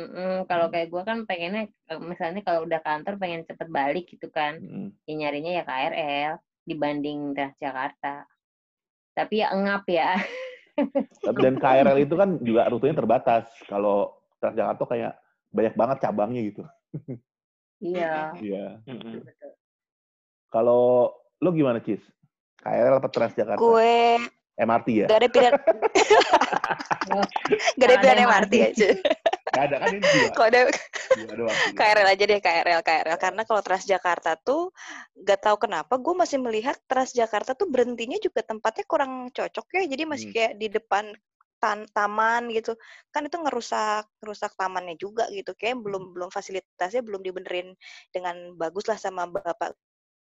[0.00, 1.68] mm-mm, kalau kayak gue kan pengennya
[2.00, 4.56] misalnya kalau udah kantor pengen cepet balik gitu kan.
[4.56, 4.96] Mm.
[5.04, 6.32] ya nyarinya ya KRL
[6.64, 8.24] dibanding Transjakarta.
[9.12, 10.16] Tapi ya engap ya.
[10.76, 13.44] Tapi Dan KRL itu kan juga rutenya terbatas.
[13.66, 15.12] Kalau Transjakarta kayak
[15.50, 16.62] banyak banget cabangnya gitu.
[17.80, 18.36] Iya.
[18.36, 18.66] Iya.
[20.52, 22.02] Kalau lo gimana, Cis?
[22.60, 23.60] KRL atau Transjakarta?
[23.60, 24.20] Gue
[24.60, 25.06] MRT ya?
[25.08, 25.52] gak ada pilihan.
[27.80, 28.54] Gak ada pilihan MRT.
[28.60, 28.88] Aja.
[29.50, 30.28] Nggak ada kan ini dua.
[30.30, 30.60] Kalau ada
[31.10, 31.56] Dua doang.
[31.74, 34.70] KRL aja deh KRL KRL karena kalau Transjakarta tuh
[35.26, 40.06] gak tahu kenapa gue masih melihat Transjakarta tuh berhentinya juga tempatnya kurang cocok ya jadi
[40.06, 40.36] masih Hmm.
[40.38, 41.04] kayak di depan
[41.60, 42.72] tan taman gitu
[43.12, 47.76] kan itu ngerusak ngerusak tamannya juga gitu kayak belum belum fasilitasnya belum dibenerin
[48.14, 49.76] dengan bagus lah sama bapak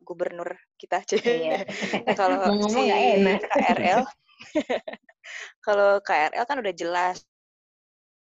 [0.04, 1.64] gubernur kita Iya.
[2.20, 3.40] kalau Mau ngomong si nggak enak.
[3.48, 4.02] KRL
[5.66, 7.18] kalau KRL kan udah jelas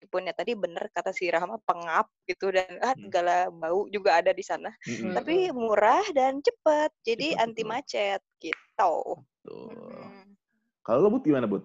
[0.10, 3.06] punya tadi bener kata si Rahma pengap gitu dan ah Hmm.
[3.06, 4.72] segala bau juga ada di sana.
[4.88, 5.14] Hmm.
[5.14, 9.14] tapi murah dan cepet jadi Cepet, anti macet gitu
[9.46, 9.68] Tuh.
[9.70, 10.34] Mm.
[10.82, 11.62] Kalau lo, Bud, gimana, Bud?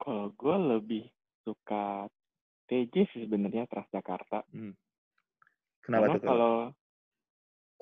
[0.00, 1.04] Kalau gue lebih
[1.44, 2.08] suka
[2.66, 4.42] TJ sih sebenarnya Transjakarta.
[5.84, 6.22] Kenapa Karena tuh?
[6.26, 6.54] Kalau...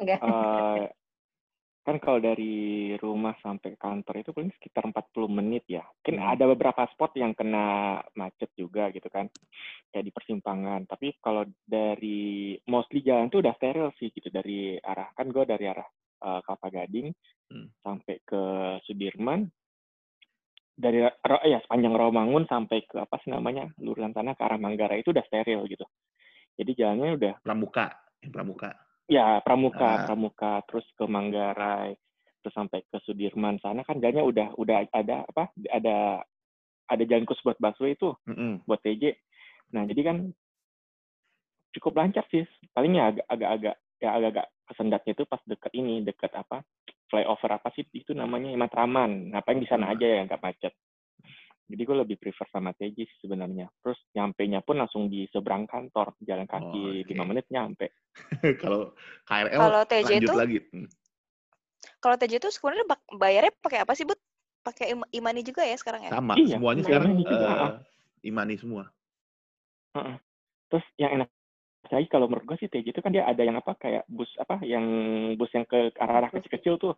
[0.01, 0.19] Enggak.
[0.23, 0.89] eh,
[1.85, 5.85] kan kalau dari rumah sampai kantor itu paling sekitar 40 menit ya.
[5.85, 6.33] Mungkin Hmm.
[6.33, 9.29] ada beberapa spot yang kena macet juga gitu kan.
[9.93, 10.89] Kayak di persimpangan.
[10.89, 15.69] Tapi kalau dari mostly jalan tuh udah steril sih gitu dari arah kan gue dari
[15.69, 15.87] arah
[16.25, 17.13] eh, Kelapa Gading
[17.53, 17.69] Hmm.
[17.85, 18.43] sampai ke
[18.89, 19.45] Sudirman.
[20.75, 21.05] Dari
[21.47, 25.23] ya sepanjang Rawamangun sampai ke apa sih namanya lurusan sana ke arah Manggarai itu udah
[25.29, 25.85] steril gitu.
[26.57, 27.93] Jadi jalannya udah Pramuka.
[28.25, 28.71] Yang Pramuka.
[29.05, 30.03] Ya, Pramuka, Ah.
[30.09, 31.93] Pramuka, terus ke Manggarai,
[32.41, 35.53] terus sampai ke Sudirman sana kan jalannya udah udah ada apa?
[35.69, 36.25] Ada
[36.89, 38.65] ada jalan khusus buat busway itu Mm-mm.
[38.65, 39.17] buat TJ.
[39.77, 40.17] Nah, jadi kan
[41.77, 42.45] cukup lancar sih.
[42.73, 46.65] Palingnya agak agak-agak ya agak-agak kesendatnya itu pas deket ini, deket apa?
[47.09, 49.29] Flyover apa sih itu namanya Matraman.
[49.33, 50.73] Nah, paling di sana aja ya nggak macet.
[51.65, 53.73] Jadi gue lebih prefer sama TJ sih sebenarnya.
[53.81, 57.09] Terus nyampe-nya pun langsung di seberang kantor, jalan Oh, kaki oke.
[57.09, 57.87] 5 menit nyampe.
[58.63, 58.93] Kalau
[59.25, 60.59] KRL Kalau TJ lanjut tuh- lagi.
[60.71, 60.89] Hmm.
[62.01, 62.85] kalau TJ itu sebenarnya
[63.17, 64.17] bayarnya pakai apa sih bud
[64.61, 67.49] pakai im- imani juga ya sekarang ya Sama, Iya, semuanya Imani sekarang juga.
[67.49, 67.73] eh,
[68.25, 68.85] imani semua.
[69.97, 70.17] Heeh.
[70.69, 71.29] Terus yang enak
[71.89, 74.61] lagi kalau menurut gue sih TJ itu kan dia ada yang apa kayak bus apa
[74.65, 74.85] yang
[75.37, 76.93] bus yang ke arah-arah kecil-kecil tuh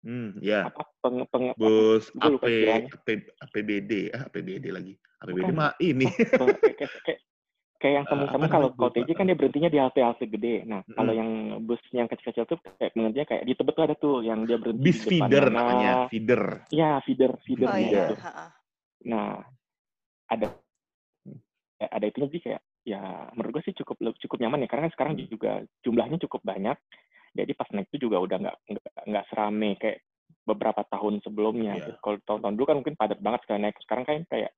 [0.00, 0.64] Hmm, ya.
[0.64, 2.44] apa peng, peng, apa, Bus AP.
[2.88, 4.96] AP, APBD, ah APBD lagi.
[5.20, 5.60] APBD Bukan.
[5.60, 6.08] mah ini.
[6.08, 6.56] peng-
[7.04, 7.20] kayak,
[7.76, 8.76] kayak, yang temen-temen apa kalau namanya?
[8.80, 9.18] kalau Gua TJ lupa.
[9.20, 10.54] kan dia berhentinya di halte-halte gede.
[10.64, 11.20] Nah kalau Mm-mm.
[11.20, 11.30] yang
[11.68, 14.80] bus yang kecil-kecil tuh kayak pengertiannya kayak di Tebet tuh ada tuh yang dia berhenti
[14.80, 15.56] Bis di depan feeder mana.
[15.60, 16.42] namanya, feeder.
[16.72, 18.14] Ya feeder feeder oh iya gitu.
[18.24, 18.46] ha-ha.
[19.04, 19.44] Nah
[20.32, 20.46] ada
[21.80, 23.00] ada itunya jadi kayak ya
[23.36, 25.28] menurut gue sih cukup cukup nyaman ya karena kan sekarang Hmm.
[25.28, 25.52] juga
[25.84, 26.76] jumlahnya cukup banyak
[27.30, 28.56] jadi pas naik itu juga udah nggak
[29.06, 30.02] nggak serame kayak
[30.42, 31.94] beberapa tahun sebelumnya Iya.
[32.02, 33.78] kalau tahun-tahun dulu kan mungkin padat banget sekali naik.
[33.86, 34.52] Sekarang kan kayak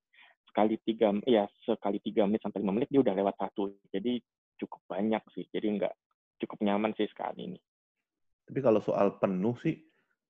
[0.48, 3.76] sekali tiga ya sekali tiga menit sampai lima menit dia udah lewat satu.
[3.92, 4.20] Jadi
[4.56, 5.44] cukup banyak sih.
[5.52, 5.94] Jadi nggak
[6.44, 7.58] cukup nyaman sih sekali ini.
[8.48, 9.76] Tapi kalau soal penuh sih,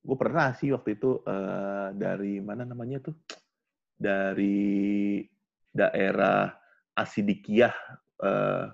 [0.03, 3.17] gue pernah sih waktu itu eh, dari mana namanya tuh?
[3.97, 5.23] Dari
[5.71, 6.51] daerah
[6.93, 7.75] Asidikiyah,
[8.21, 8.65] eh,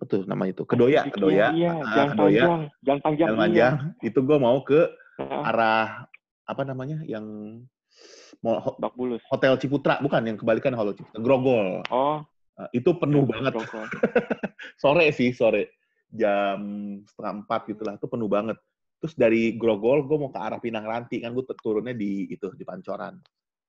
[0.00, 0.64] apa tuh namanya itu?
[0.64, 1.46] Kedoya, Iya, kedoya.
[1.52, 3.26] Iya, Ah, jalan kedoya, panjang, jalan panjang.
[3.28, 3.44] jalan iya.
[3.44, 3.74] panjang.
[4.00, 4.80] Itu gue mau ke
[5.20, 6.08] arah
[6.42, 7.24] apa namanya yang
[8.40, 9.20] mau ho- Bak Bulus.
[9.28, 12.24] hotel Ciputra bukan yang kebalikan hotel Ciputra Grogol Oh,
[12.56, 13.84] Nah, itu penuh banget Grogol.
[14.80, 15.76] sore sih sore
[16.08, 16.60] jam
[17.04, 18.56] setengah empat gitulah itu penuh banget
[18.96, 22.64] terus dari Grogol gue mau ke arah Pinang Ranti kan gue turunnya di itu di
[22.64, 23.20] Pancoran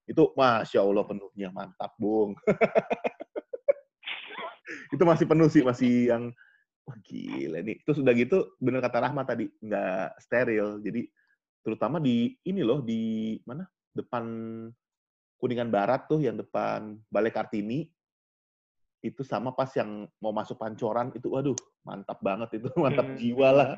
[0.02, 2.32] itu masya Allah penuhnya mantap bung
[4.92, 6.22] itu masih penuh sih masih yang
[6.82, 7.78] wah gila nih.
[7.86, 10.82] Terus udah gitu bener kata Rahma tadi nggak steril.
[10.82, 11.06] Jadi
[11.62, 13.66] terutama di ini loh di mana?
[13.92, 14.24] Depan
[15.36, 17.86] Kuningan Barat tuh yang depan Balai Kartini.
[19.02, 23.18] Itu sama pas yang mau masuk pancoran itu waduh mantap banget itu mantap Hmm.
[23.18, 23.72] jiwa lah.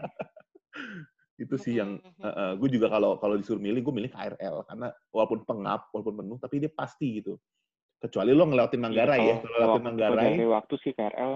[1.35, 2.61] Itu sih yang Mhm.
[2.63, 6.63] gue juga kalau kalau disuruh milih gue milih KRL karena walaupun pengap walaupun penuh tapi
[6.63, 7.41] dia pasti gitu
[8.05, 11.35] kecuali lo ngelewatin Manggarai ya Iya, kalau ngelewatin Manggarai Dari waktu sih KRL.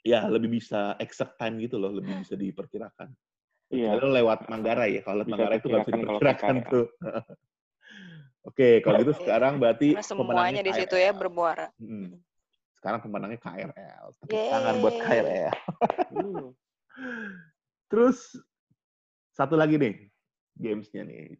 [0.00, 3.14] ya lebih bisa exact time gitu loh lebih bisa diperkirakan
[3.70, 3.94] Iya.
[3.94, 6.86] Kalau lewat Manggarai ya, kalau lewat Manggarai itu nggak bisa diperkirakan tuh.
[8.50, 11.70] Oke, kalau gitu sekarang berarti Karena semuanya di situ ya bermuara.
[11.78, 12.18] Hmm.
[12.74, 14.04] Sekarang pemenangnya KRL.
[14.26, 15.54] Tepuk tangan buat KRL.
[16.10, 16.46] Hmm.
[17.94, 18.34] Terus
[19.30, 19.94] satu lagi nih
[20.58, 21.38] gamesnya nih.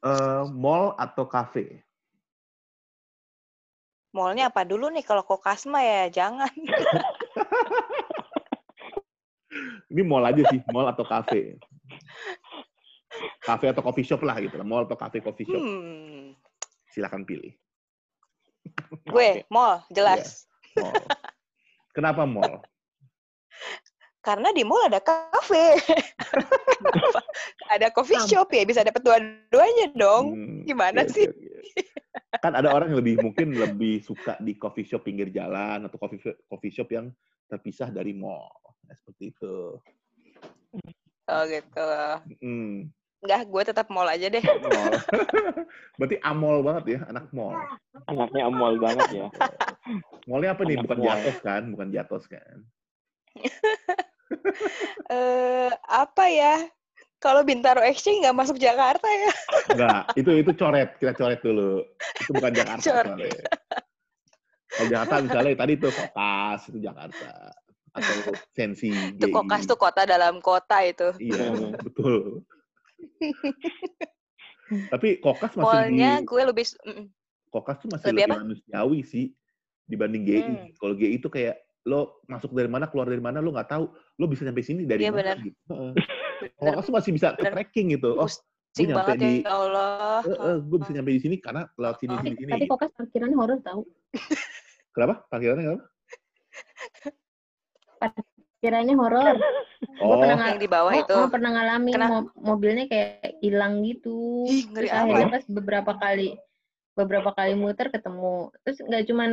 [0.00, 1.82] Eh, mall atau cafe?
[4.10, 6.50] Mallnya apa dulu nih kalau kokasma ya jangan.
[9.90, 11.58] Ini mall aja sih, mall atau cafe.
[13.42, 14.54] Cafe atau coffee shop lah gitu.
[14.62, 15.58] Mall atau cafe coffee shop.
[15.58, 16.34] Hmm.
[16.90, 17.54] Silakan pilih.
[19.06, 20.46] Gue mall jelas.
[20.78, 20.94] Mall.
[21.90, 22.62] Kenapa mall?
[24.20, 25.80] Karena di mall ada kafe.
[27.72, 30.34] Ada coffee shop ya bisa dapat dua-duanya dong.
[30.34, 31.30] Hmm, Gimana oke, sih?
[31.30, 31.82] oke, oke.
[32.42, 36.18] Kan ada orang yang lebih mungkin lebih suka di coffee shop pinggir jalan atau coffee
[36.18, 37.14] shop, coffee shop yang
[37.46, 38.50] terpisah dari mall.
[38.90, 39.78] Nah, seperti itu.
[41.30, 41.90] Oh gitu.
[42.42, 42.90] Hmm,
[43.20, 44.40] Enggak, gue tetap mall aja deh.
[44.66, 44.94] mall.
[46.00, 47.54] Berarti amol banget ya, anak mall.
[48.08, 49.26] Anaknya amol banget ya.
[50.26, 50.76] Mallnya apa nih?
[50.82, 51.06] Bukan mall.
[51.06, 51.62] Jatos kan?
[51.70, 52.56] Bukan Jatos kan?
[55.10, 56.54] Eh apa ya?
[57.20, 59.32] Kalau Bintaro Exchange nggak masuk Jakarta ya?
[59.74, 60.96] Enggak, itu itu coret.
[60.96, 61.84] Kita coret dulu.
[62.24, 62.86] Itu bukan Jakarta.
[62.86, 63.44] Coret.
[64.70, 67.30] Kalau Jakarta misalnya tadi tuh Kokas itu Jakarta
[67.90, 68.14] atau
[68.54, 68.88] Sensi.
[68.94, 69.34] Itu GI.
[69.34, 71.10] Kokas tuh kota dalam kota itu.
[71.18, 72.46] Iya, betul.
[74.94, 76.64] Tapi Kokas masih Mallnya lebih, gue lebih
[77.50, 79.26] Kokas tuh masih lebih lebih, manusiawi sih
[79.90, 80.40] dibanding GI.
[80.40, 80.66] Hmm.
[80.78, 84.24] Kalau GI itu kayak lo masuk dari mana keluar dari mana lo nggak tahu lo
[84.26, 85.36] bisa sampai sini dari Iya, mana benar.
[85.40, 85.58] gitu.
[85.66, 85.92] Heeh.
[86.56, 86.84] Kalau bener.
[86.84, 87.52] Tuh masih bisa ke Bener.
[87.54, 88.10] tracking gitu.
[88.14, 88.28] Oh,
[88.70, 90.20] pusing nyampe banget di- ya Allah.
[90.58, 92.50] gue bisa nyampe di sini karena lewat sini Tapi, sini sini.
[92.52, 93.82] tapi kokas parkirannya horor tahu.
[94.90, 95.14] Kenapa?
[95.26, 95.84] Parkirannya kenapa?
[97.98, 99.34] Parkirannya horor.
[99.98, 101.16] Gua Oh, pernah ngal- Yang di bawah oh, itu.
[101.16, 102.12] oh, pernah ngalamin Kenapa?
[102.20, 103.10] mo- mobilnya kayak
[103.40, 104.44] hilang gitu.
[104.44, 105.34] Ih, ngeri Terus akhirnya amat.
[105.34, 106.28] pas beberapa kali
[106.92, 108.36] beberapa kali muter ketemu.
[108.62, 109.30] Terus nggak cuman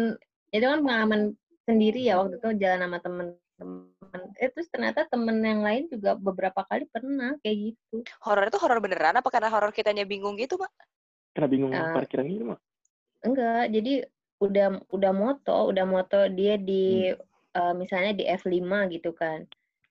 [0.49, 1.21] itu kan pengalaman
[1.67, 4.31] sendiri ya waktu itu jalan sama temen-temen.
[4.39, 8.07] Eh, terus ternyata temen yang lain juga beberapa kali pernah kayak gitu.
[8.23, 10.71] Horor itu horor beneran apa karena horor kitanya bingung gitu, Mak?
[11.35, 12.59] Karena bingung Eh, parkiran gitu, Mak.
[13.27, 13.93] Enggak, jadi
[14.39, 17.11] udah udah moto, udah moto dia di
[17.51, 19.43] eh, misalnya di F5 gitu kan.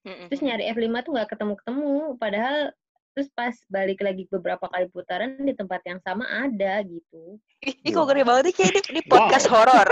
[0.07, 0.33] Mm-mm.
[0.33, 2.73] Terus nyari F5 tuh nggak ketemu-ketemu, padahal
[3.17, 7.41] terus pas balik lagi beberapa kali putaran di tempat yang sama ada gitu.
[7.65, 9.65] Ih, kok ngeri banget nih kayak ini, ini podcast Wow.
[9.65, 9.89] horor.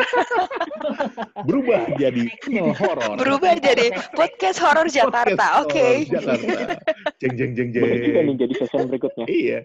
[1.48, 2.28] berubah jadi
[2.76, 3.16] horor.
[3.16, 5.64] Berubah jadi podcast horor Jakarta.
[5.64, 6.04] Oke.
[6.04, 6.76] horor Jakarta.
[7.16, 7.88] Jeng jeng jeng jeng.
[8.04, 9.24] Juga nih jadi season berikutnya.
[9.24, 9.58] Iya.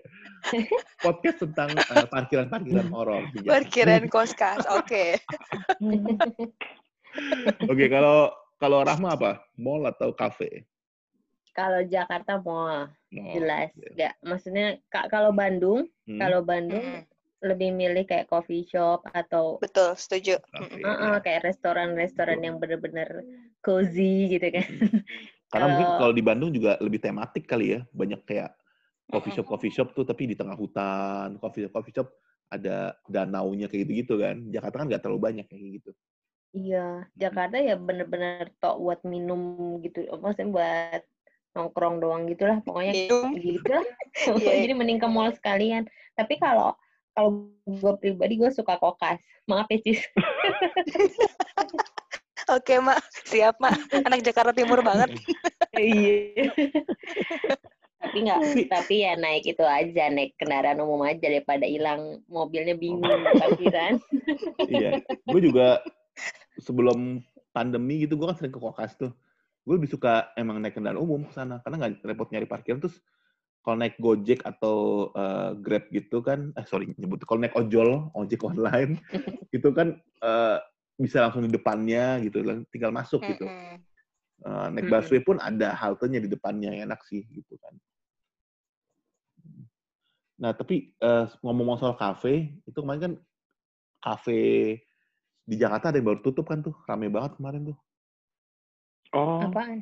[1.04, 3.28] Podcast tentang eh, parkiran-parkiran horor.
[3.44, 4.64] Parkiran koskas.
[4.72, 5.20] Oke.
[7.68, 9.44] Oke, kalau kalau Rahma apa?
[9.60, 10.64] Mall atau cafe?
[11.60, 13.34] Kalau Jakarta mau Mall.
[13.36, 14.14] jelas, nggak.
[14.24, 17.04] Maksudnya ka- kalau Bandung, Hmm, kalau Bandung Mm,
[17.40, 20.40] lebih milih kayak coffee shop atau Betul, setuju.
[20.56, 20.84] Mm-mm.
[20.84, 23.28] uh-uh, kayak restoran-restoran yang bener-bener
[23.60, 24.68] cozy gitu kan.
[25.52, 28.56] Karena mungkin Kalau- kalau di Bandung juga lebih tematik kali ya, banyak kayak
[29.10, 32.08] coffee shop coffee shop tuh tapi di tengah hutan, coffee shop coffee shop
[32.50, 34.38] ada danaunya kayak gitu-gitu kan.
[34.50, 35.92] Jakarta kan nggak terlalu banyak kayak gitu.
[36.50, 41.02] Iya, Jakarta ya bener-bener tok buat minum gitu, maksudnya buat
[41.54, 43.34] nongkrong doang gitulah, pokoknya Minum.
[43.36, 43.86] gitu lah.
[44.40, 44.54] Iya.
[44.68, 45.88] Jadi mending ke mall sekalian.
[46.14, 46.76] Tapi kalau
[47.14, 49.18] kalau gue pribadi gue suka kokas.
[49.50, 50.02] Maaf ya Cis.
[52.50, 52.98] Oke, Mak.
[53.30, 53.76] Siap, Mak.
[54.06, 55.14] Anak Jakarta Timur banget.
[55.78, 56.50] Iya.
[58.00, 62.74] tapi nggak, Tapi- tapi ya naik itu aja, naik kendaraan umum aja daripada hilang mobilnya
[62.74, 63.94] bingung di parkiran.
[64.66, 65.04] iya.
[65.28, 65.84] Gue juga
[66.58, 67.22] sebelum
[67.52, 69.12] pandemi gitu, gue kan sering ke kokas tuh.
[69.64, 72.80] Gue lebih suka emang naik kendaraan umum ke sana karena nggak repot nyari parkir.
[72.80, 72.98] Terus
[73.60, 78.42] kalau naik Gojek atau eh, Grab gitu kan, eh sorry nyebut, kalau naik ojol, ojek
[78.48, 78.98] online,
[79.56, 80.58] itu kan eh,
[80.96, 83.46] bisa langsung di depannya gitu, tinggal masuk gitu.
[84.40, 87.76] Eh, naik busway pun ada haltenya di depannya, enak sih gitu kan.
[90.40, 93.14] Nah, tapi eh, ngomong-ngomong soal kafe, itu kemarin kan
[94.00, 94.42] kafe
[95.44, 97.78] di Jakarta ada yang baru tutup kan tuh, rame banget kemarin tuh.
[99.14, 99.82] Oh, Apaan?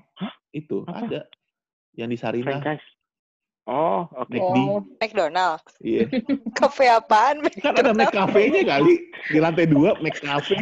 [0.56, 1.04] Itu Apa?
[1.04, 1.22] ada
[2.00, 2.86] yang di Sarinah, franchise.
[3.68, 4.32] Oh, oke.
[4.32, 4.56] McD.
[4.56, 5.60] Oh, McDonald.
[5.84, 6.08] Iya.
[6.60, 7.44] Kafe apaan?
[7.60, 10.56] Kan ada Mac Cafe-nya kali di lantai dua Mac Cafe.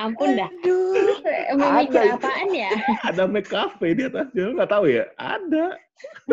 [0.00, 0.48] Ampun dah.
[0.48, 1.20] Aduh.
[1.52, 2.72] Emang Ada mikir apaan ya?
[3.08, 5.04] Ada Mac Cafe di atasnya, nggak tahu ya?
[5.20, 5.66] Ada.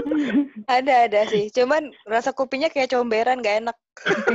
[0.80, 1.51] Ada ada sih.
[1.51, 3.78] Cuman rasa kopinya kayak comberan gak enak.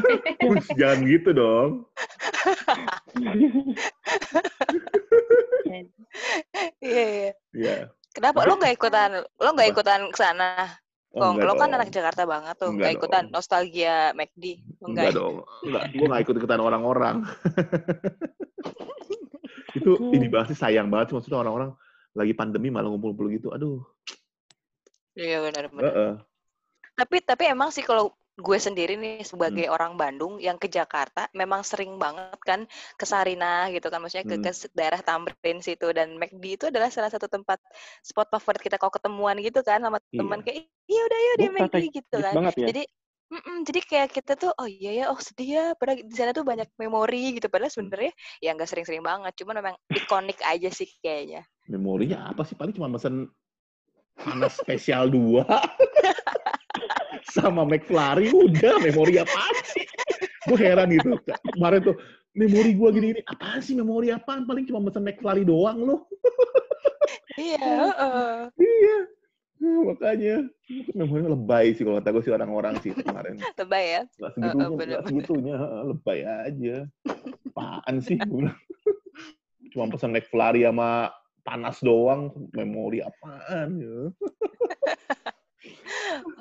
[0.81, 1.71] Jangan gitu dong.
[6.85, 7.31] Iya iya.
[7.57, 7.77] Iya.
[8.13, 9.25] Kenapa lo nggak ikutan?
[9.25, 10.69] Lo nggak ikutan ke sana?
[11.13, 12.73] Oh, Kong, lo kan anak Jakarta banget tuh.
[12.73, 13.33] Enggak Nggak ikutan dong.
[13.37, 14.45] nostalgia McD.
[14.81, 15.13] Enggak Enggak.
[15.13, 15.35] dong.
[15.65, 17.17] Enggak, gue nggak ikut-ikutan orang-orang.
[19.73, 21.71] Itu ini bahasnya sayang banget sih maksudnya orang-orang
[22.13, 23.49] lagi pandemi malah ngumpul-ngumpul gitu.
[23.53, 23.81] Aduh.
[25.17, 25.85] Iya benar benar.
[25.93, 26.13] Heeh.
[26.93, 31.61] Tapi tapi emang sih kalau gue sendiri nih sebagai orang Bandung yang ke Jakarta memang
[31.61, 32.65] sering banget kan
[32.97, 34.45] ke Sarinah gitu kan maksudnya ke, Hmm.
[34.45, 37.61] ke daerah Tamrin situ dan McD itu adalah salah satu tempat
[38.01, 40.45] spot favorit kita kalau ketemuan gitu kan sama teman Iya.
[40.49, 40.59] kayak
[40.89, 42.33] iya udah yuk di McD gitu kan.
[42.33, 42.67] banget ya.
[42.73, 42.83] Jadi
[43.33, 46.45] mm-mm, jadi kayak kita tuh oh iya ya oh sedih ya padahal di sana tuh
[46.45, 48.13] banyak memori gitu padahal sebenarnya
[48.45, 51.49] ya nggak sering-sering banget cuman memang ikonik aja sih kayaknya.
[51.73, 52.53] Memorinya apa sih?
[52.53, 53.33] Paling cuma mesen
[54.21, 55.49] panas spesial dua
[57.35, 59.87] sama McFlurry udah memori apa sih?
[60.45, 61.17] Gue heran gitu.
[61.57, 61.97] Kemarin tuh
[62.37, 63.21] memori gue gini-gini.
[63.25, 64.45] Apaan sih memori apaan?
[64.45, 66.01] Paling cuma mesen McFlurry doang loh.
[67.41, 67.65] Iya.
[68.61, 69.22] Iya.
[69.63, 70.43] Hmm, makanya
[70.91, 73.39] memorinya lebay sih kalau kata gue sih orang-orang sih kemarin.
[73.63, 74.03] Lebay ya.
[74.19, 76.77] Nggak segitunya, bener, nggak segitunya, heeh, lebay aja.
[77.55, 78.19] Apaan sih?
[79.71, 81.15] Cuma pesan McFlurry sama
[81.47, 84.11] panas doang, memori apaan ya?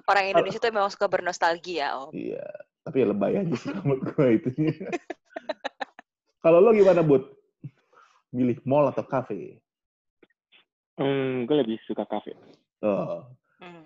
[0.10, 2.18] Orang Indonesia tuh memang suka bernostalgia, Om.
[2.18, 2.42] Iya,
[2.82, 4.50] tapi ya lebay aja sih menurut gue itu.
[6.42, 7.30] Kalau lo gimana, Bud?
[8.34, 9.62] Milih mall atau kafe?
[10.98, 12.34] Hmm, gue lebih suka kafe.
[12.82, 13.30] Oh,
[13.62, 13.86] Hmm.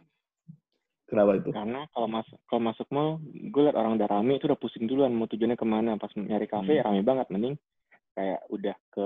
[1.06, 1.52] kenapa itu?
[1.52, 5.12] Karena kalau masuk kalau masuk mall, gue liat orang udah rame itu udah pusing duluan
[5.12, 6.00] mau tujuannya ke mana.
[6.00, 6.86] Pas nyari kafe Hmm.
[6.88, 7.56] rame banget, mending
[8.16, 9.06] kayak udah ke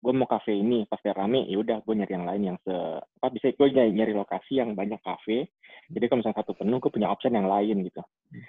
[0.00, 2.72] gue mau kafe ini pas udah rame ya udah gue nyari yang lain yang se
[3.20, 5.48] apa bisa gue nyari, nyari lokasi yang banyak kafe
[5.92, 8.00] jadi kalau misalnya satu penuh gue punya option yang lain gitu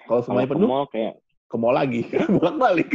[0.08, 2.00] Kalau semuanya ke penuh, mall kayak ke mall lagi,
[2.40, 2.88] bolak-balik.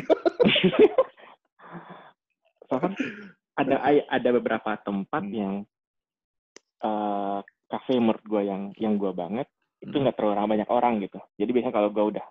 [2.65, 2.93] soalnya kan
[3.61, 3.75] ada
[4.09, 5.33] ada beberapa tempat Hmm.
[5.33, 5.53] yang
[6.77, 9.47] eh kafe menurut gue yang yang gue banget
[9.83, 10.03] itu Hmm.
[10.07, 11.19] nggak terlalu ramai banyak orang gitu.
[11.37, 12.25] Jadi biasanya kalau gue udah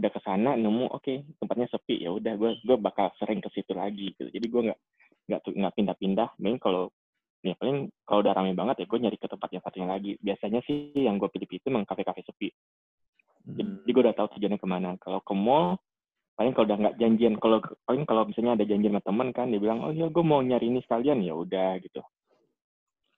[0.00, 1.12] udah ke sana nemu oke
[1.42, 4.28] tempatnya sepi ya udah gue gue bakal sering ke situ lagi gitu.
[4.28, 4.78] Jadi gue nggak
[5.30, 6.28] nggak tuh nggak pindah-pindah.
[6.42, 6.92] Main kalau
[7.40, 10.12] ya paling kalau udah ramai banget ya gue nyari ke tempat yang satunya lagi.
[10.20, 12.48] Biasanya sih yang gue pilih itu memang kafe-kafe sepi.
[13.40, 13.56] Hmm.
[13.56, 15.80] jadi gue udah tahu tujuannya ke mana kalau ke mall
[16.36, 19.56] paling kalau udah nggak janjian kalau paling kalau misalnya ada janjian sama temen kan dia
[19.56, 21.24] bilang oh iya gue mau nyari ini sekalian.
[21.24, 22.04] Ya udah gitu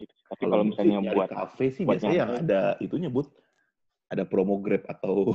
[0.02, 0.14] Gitu.
[0.26, 3.30] tapi kalau misalnya nyari buat kafe sih buat biasanya yang ada itunya, Bud.
[4.10, 5.32] Ada promo Grab atau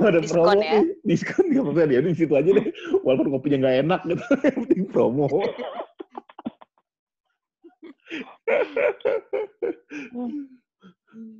[0.00, 0.80] Oh, ada Diskon promo ya?
[0.80, 0.96] nih.
[1.04, 2.66] Diskon nggak apa-apa dia di situ aja deh.
[3.06, 5.28] Walaupun kopinya nggak enak gitu, yang penting promo.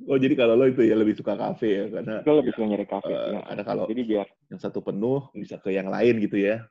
[0.07, 2.85] oh jadi kalau lo itu ya lebih suka kafe ya karena gue lebih suka nyari
[2.87, 3.41] kafe sih, ya.
[3.45, 6.63] ada kalau- jadi biar yang satu penuh bisa ke yang lain gitu ya.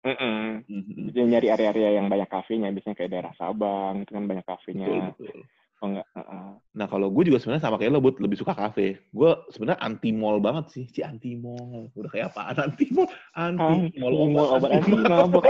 [0.00, 0.64] Mm-mm.
[0.64, 1.12] Mhm.
[1.12, 5.44] Jadi nyari area-area yang banyak kafenya biasanya kayak daerah Sabang itu kan banyak kafenya betul.
[5.80, 6.48] oh enggak uh-uh.
[6.76, 8.96] Nah kalau gue juga sebenarnya sama kayak lo, Bud, lebih suka kafe.
[9.12, 11.92] Gue sebenarnya anti mall banget sih, si anti mall.
[11.92, 13.08] Udah kayak apaan anti mall?
[13.36, 15.44] Anti mall Anti-mall, obat, obat anti mabuk.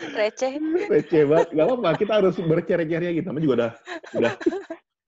[0.00, 0.52] Receh.
[0.88, 1.48] receh banget.
[1.52, 3.26] Gak apa-apa, kita harus bercerai-cerai gitu.
[3.28, 3.70] Namanya juga udah
[4.16, 4.32] udah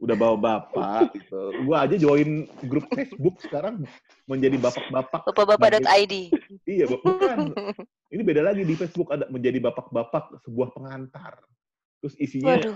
[0.02, 1.62] udah bawa bapak gitu.
[1.62, 2.30] Gue aja join
[2.66, 3.86] grup Facebook sekarang
[4.26, 5.30] menjadi bapak-bapak.
[5.30, 6.14] Bapak-bapak.id.
[6.66, 7.54] Iya, bu- bukan.
[8.10, 11.38] Ini beda lagi di Facebook ada menjadi bapak-bapak sebuah pengantar.
[12.02, 12.74] Terus isinya Waduh.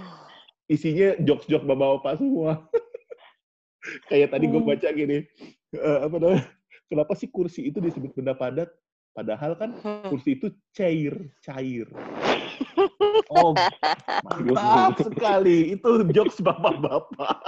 [0.70, 2.52] isinya jokes-jokes bapak-bapak semua.
[4.10, 4.70] Kayak tadi gue Hmm.
[4.70, 5.18] baca gini,
[5.74, 6.46] eh, apa namanya?
[6.86, 8.70] Kenapa sih kursi itu disebut benda padat?
[9.10, 10.06] Padahal kan Hmm.
[10.06, 11.90] kursi itu cair, cair.
[13.30, 13.54] Oh,
[14.24, 15.74] mantap sekali.
[15.76, 17.38] Itu jokes bapak-bapak.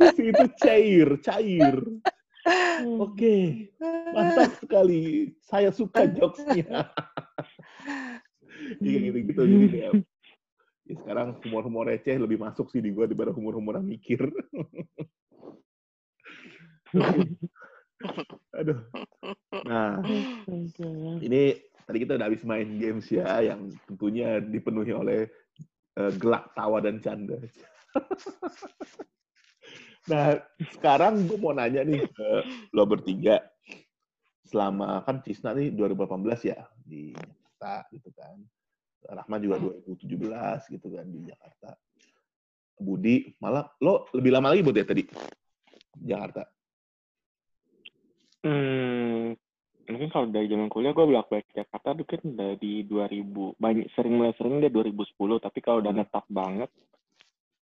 [0.00, 1.76] Itu cair, cair.
[3.00, 3.68] Oke,
[4.16, 5.34] mantap sekali.
[5.44, 6.88] Saya suka jokesnya.
[8.78, 9.40] Iya gitu-gitu.
[9.40, 9.92] Jadi kayak,
[10.84, 14.20] ya sekarang humor-humor receh lebih masuk sih di gue daripada humor-humor yang mikir.
[18.60, 18.84] Aduh.
[19.64, 20.04] Nah,
[21.24, 21.56] ini
[21.86, 25.20] tadi kita udah habis main games ya, yang tentunya dipenuhi oleh
[25.96, 27.36] eh, gelak tawa dan canda.
[30.10, 30.40] nah,
[30.76, 32.28] sekarang gue mau nanya nih ke
[32.74, 33.40] lo bertiga.
[34.50, 38.36] Selama kan Cisna nih 2018 ya di Jakarta gitu kan.
[39.00, 39.56] Rahman juga
[39.86, 41.70] 2017 gitu kan di Jakarta.
[42.80, 45.04] Budi malah lo lebih lama lagi Bud ya tadi
[46.00, 46.48] Jakarta.
[48.40, 49.36] Hmm,
[49.88, 54.14] mungkin kalau dari zaman kuliah gue bolak balik Jakarta tuh kan dari 2000 banyak sering
[54.18, 56.70] mulai sering dia 2010 tapi kalau udah netap banget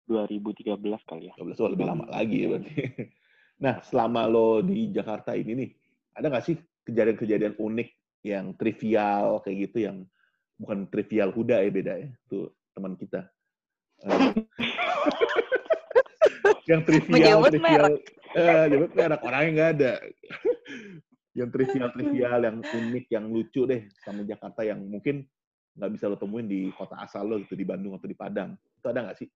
[0.07, 2.75] 2013 kali ya 12 oh, lebih lama lagi ya berarti.
[3.57, 5.71] Nah, selama lo di Jakarta ini nih,
[6.13, 7.89] ada nggak sih kejadian-kejadian unik
[8.21, 10.05] yang trivial kayak gitu yang
[10.61, 13.25] bukan trivial Huda ya beda ya, tuh teman kita.
[14.05, 14.29] Eh,
[16.71, 17.93] yang trivial, Menyebut trivial,
[18.37, 19.93] eh, nyebut merek orangnya nggak ada.
[21.37, 25.29] yang trivial, trivial, yang unik, yang lucu deh sama Jakarta yang mungkin
[25.77, 28.57] nggak bisa lo temuin di kota asal lo gitu di Bandung atau di Padang.
[28.81, 29.29] Itu ada nggak sih?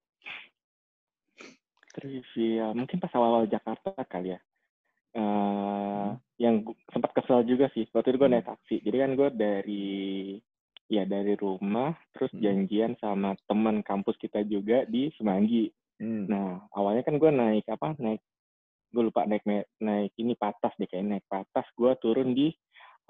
[1.91, 4.41] trivia mungkin pas awal-awal Jakarta kali ya
[5.11, 6.63] Eh yang
[6.95, 9.91] sempat kesel juga sih waktu itu gue naik taksi jadi kan gue dari
[10.87, 12.39] ya dari rumah terus Hmm.
[12.39, 16.25] janjian sama teman kampus kita juga di Semanggi Hmm.
[16.33, 17.93] Nah, awalnya kan gue naik apa?
[18.01, 18.25] Naik,
[18.91, 19.47] gue lupa naik
[19.79, 21.67] naik ini patas deh kayak naik patas.
[21.79, 22.51] Gue turun di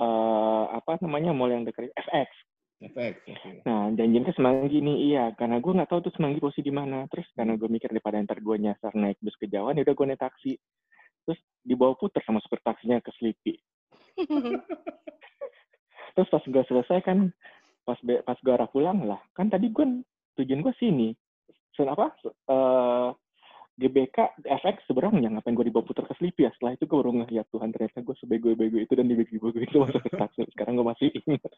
[0.00, 2.30] eh apa namanya mall yang dekat FX.
[2.80, 3.12] Oke.
[3.68, 5.24] Nah, janjian ke Semanggi nih, iya.
[5.36, 7.04] Karena gue nggak tahu tuh Semanggi posisi di mana.
[7.12, 10.06] Terus karena gue mikir daripada ntar gue nyasar naik bus ke Jawa, ya udah gue
[10.08, 10.56] naik taksi.
[11.28, 13.60] Terus dibawa puter sama supir taksinya ke Sleepy.
[16.16, 17.28] Terus pas gue selesai kan,
[17.84, 20.00] pas pas gue arah pulang lah, kan tadi gue
[20.40, 21.12] tujuan gue sini.
[21.76, 22.16] Sen apa?
[22.24, 23.08] Eh
[23.78, 26.50] GBK FX seberangnya ngapain gue dibawa puter ke Sleepy ya?
[26.56, 30.10] Setelah itu gue baru ngeliat Tuhan ternyata gue sebego-bego itu dan dibego-bego itu masuk ke
[30.16, 31.52] taksi sekarang gue masih ingat.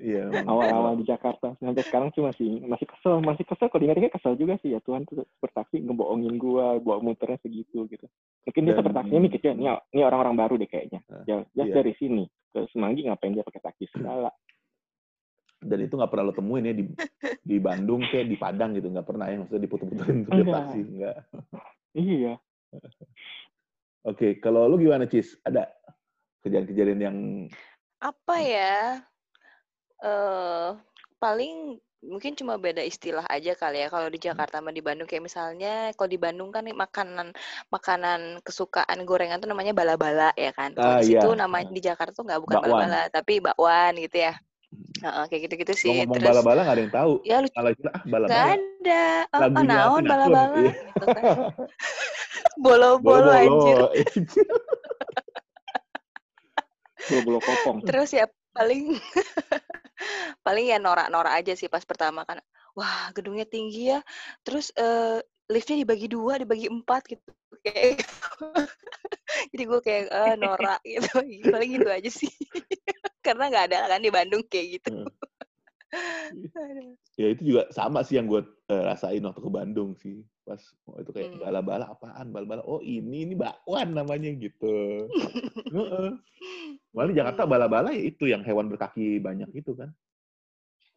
[0.00, 0.32] Iya.
[0.48, 1.52] awal-awal di Jakarta.
[1.60, 3.68] Sampai sekarang sih masih masih kesel masih kesel.
[3.68, 4.72] Kalau diingat-ingat kesel juga sih.
[4.72, 8.08] Ya Tuhan tuh bertaksi ngebohongin gua bawa muternya segitu gitu.
[8.48, 11.04] Mungkin dia sepertaksinya mikir "Ya, ini orang-orang baru deh kayaknya.
[11.12, 11.74] Ah, ya iya.
[11.76, 12.24] dari sini.
[12.50, 14.32] Ke Semanggi ngapain dia pakai taksi segala
[15.60, 16.84] Dan itu nggak pernah lo temuin ya di
[17.50, 20.54] di Bandung kayak di Padang gitu nggak pernah ya maksudnya diputer-puterin Enggak.
[20.56, 21.16] taksi nggak.
[21.94, 22.34] iya
[24.08, 25.36] Oke, kalau lu gimana Cis?
[25.44, 25.68] Ada
[26.40, 27.16] kejadian-kejadian yang
[28.00, 29.04] Apa ya?
[30.00, 30.68] eh
[31.20, 35.20] paling mungkin cuma beda istilah aja kali ya kalau di Jakarta sama di Bandung kayak
[35.20, 37.36] misalnya kalau di Bandung kan makanan
[37.68, 40.72] makanan kesukaan gorengan tuh namanya bala-bala ya kan.
[40.72, 41.36] Kalau Ah, di situ iya.
[41.36, 42.72] namanya di Jakarta tuh nggak bukan Bakwan.
[42.72, 44.32] bala-bala tapi bakwan gitu ya.
[45.00, 45.90] Heeh, kayak gitu-gitu lo sih.
[46.04, 47.12] ngomong Terus bala-bala nggak ada yang tahu.
[47.24, 48.44] ya lucu Kalau istilah ah bala-bala.
[48.54, 49.04] ada.
[49.32, 50.72] Oh, Lagunya naon bala-bala iya.
[50.76, 51.22] gitu kan.
[52.64, 53.78] Bolo-bolo anjir.
[57.10, 58.94] bolo-bolo kopong Terus ya paling
[60.46, 62.38] paling ya norak-norak aja sih pas pertama kan.
[62.76, 64.04] Wah, gedungnya tinggi ya.
[64.44, 65.18] Terus eh,
[65.50, 67.24] liftnya dibagi dua, dibagi empat gitu.
[67.64, 68.06] Kayak
[69.50, 71.08] Jadi gue kayak eh, norak gitu.
[71.50, 72.30] Paling gitu aja sih.
[73.20, 74.90] Karena nggak ada kan di Bandung kayak gitu.
[74.90, 75.12] Aduh.
[77.18, 80.22] Ya itu juga sama sih yang gue eh, rasain waktu ke Bandung sih.
[80.46, 81.42] Pas oh, itu kayak Hmm.
[81.42, 82.30] bala-bala apaan?
[82.30, 82.62] Bala-bala.
[82.62, 85.06] Oh ini ini bakwan namanya gitu.
[85.68, 86.08] Heeh.
[86.94, 87.50] Malah di Jakarta Hmm.
[87.50, 89.90] bala-bala ya itu yang hewan berkaki banyak itu kan.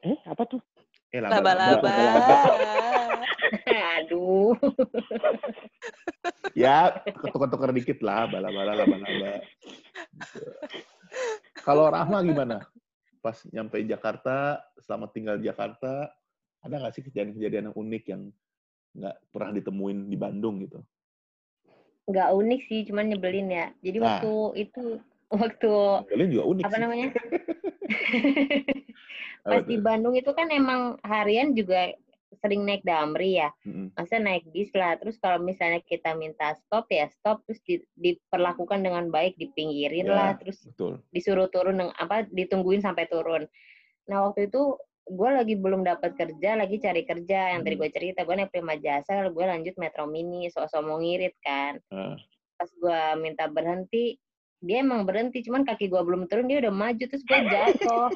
[0.04, 0.60] eh apa tuh
[1.10, 1.90] Eh Laba-laba.
[3.98, 4.52] Aduh.
[6.54, 9.42] ya ketukar-tukar dikit lah bala-bala laba-laba
[10.14, 10.42] Gitu.
[11.64, 12.68] Kalau Rahma gimana
[13.24, 16.12] pas nyampe Jakarta selama tinggal di Jakarta
[16.60, 18.22] ada nggak sih kejadian-kejadian yang unik yang
[18.94, 20.84] nggak pernah ditemuin di Bandung gitu
[22.04, 23.72] Nggak unik sih, cuman nyebelin ya.
[23.80, 24.20] Jadi Nah.
[24.20, 24.34] waktu
[24.68, 25.00] itu,
[25.32, 25.74] waktu
[26.12, 26.82] kalian juga unik apa sih.
[26.84, 27.08] namanya?
[29.48, 29.76] Pas di?
[29.80, 31.96] Bandung itu kan emang harian juga
[32.40, 33.50] sering naik damri ya.
[33.64, 33.94] Mm-mm.
[33.94, 34.98] Masa naik bis lah.
[34.98, 40.14] Terus kalau misalnya kita minta stop ya stop terus di- diperlakukan dengan baik, dipinggirin Ya.
[40.14, 43.46] lah, terus betul disuruh turun apa ditungguin sampai turun.
[44.10, 47.82] Nah waktu itu gue lagi belum dapat kerja, lagi cari kerja yang tadi Hmm.
[47.84, 51.76] gue cerita gue naik prima jasa, gue lanjut metro mini, sosok mau ngirit kan.
[51.92, 52.16] Ah.
[52.56, 54.16] Pas gue minta berhenti,
[54.64, 58.08] dia emang berhenti cuman kaki gue belum turun dia udah maju terus gue jatuh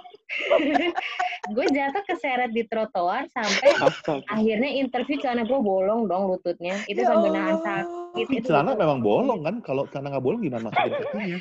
[1.53, 4.23] gue jatuh keseret di trotoar sampai Astaga.
[4.27, 8.71] akhirnya interview celana gue bolong dong lututnya itu Ya sampai nahan sakit Tapi itu celana
[8.71, 8.81] lutut.
[8.81, 9.55] memang bolong kan?
[9.61, 11.39] Kalau celana nggak bolong gimana masukin kakinya?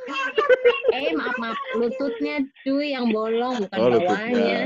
[0.94, 4.58] eh maaf maaf lututnya cuy yang bolong bukan Oh, bawahnya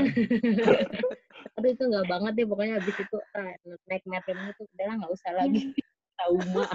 [1.57, 3.49] aduh itu nggak banget deh pokoknya habis itu ah,
[3.87, 5.61] naik metro itu udahlah nggak usah lagi
[6.13, 6.65] trauma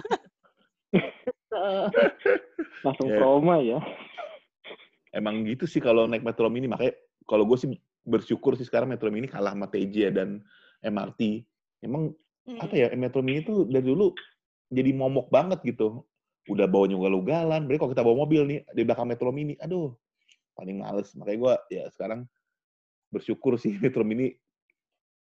[2.82, 3.16] Langsung Ya.
[3.20, 3.78] trauma ya.
[5.12, 6.66] Emang gitu sih kalau naik metro mini.
[6.66, 6.96] Makanya
[7.28, 7.70] kalau gue sih
[8.02, 10.42] bersyukur sih sekarang metro mini kalah sama TJ dan
[10.82, 11.44] MRT.
[11.84, 12.10] Emang
[12.58, 14.10] apa ya metro mini tuh dari dulu
[14.72, 16.02] jadi momok banget gitu.
[16.50, 17.68] Udah bawa ugal-ugalan.
[17.68, 19.94] Berarti kalau kita bawa mobil nih di belakang metro mini, aduh
[20.58, 21.12] paling males.
[21.14, 22.26] Makanya gue ya sekarang
[23.12, 24.32] bersyukur sih metro mini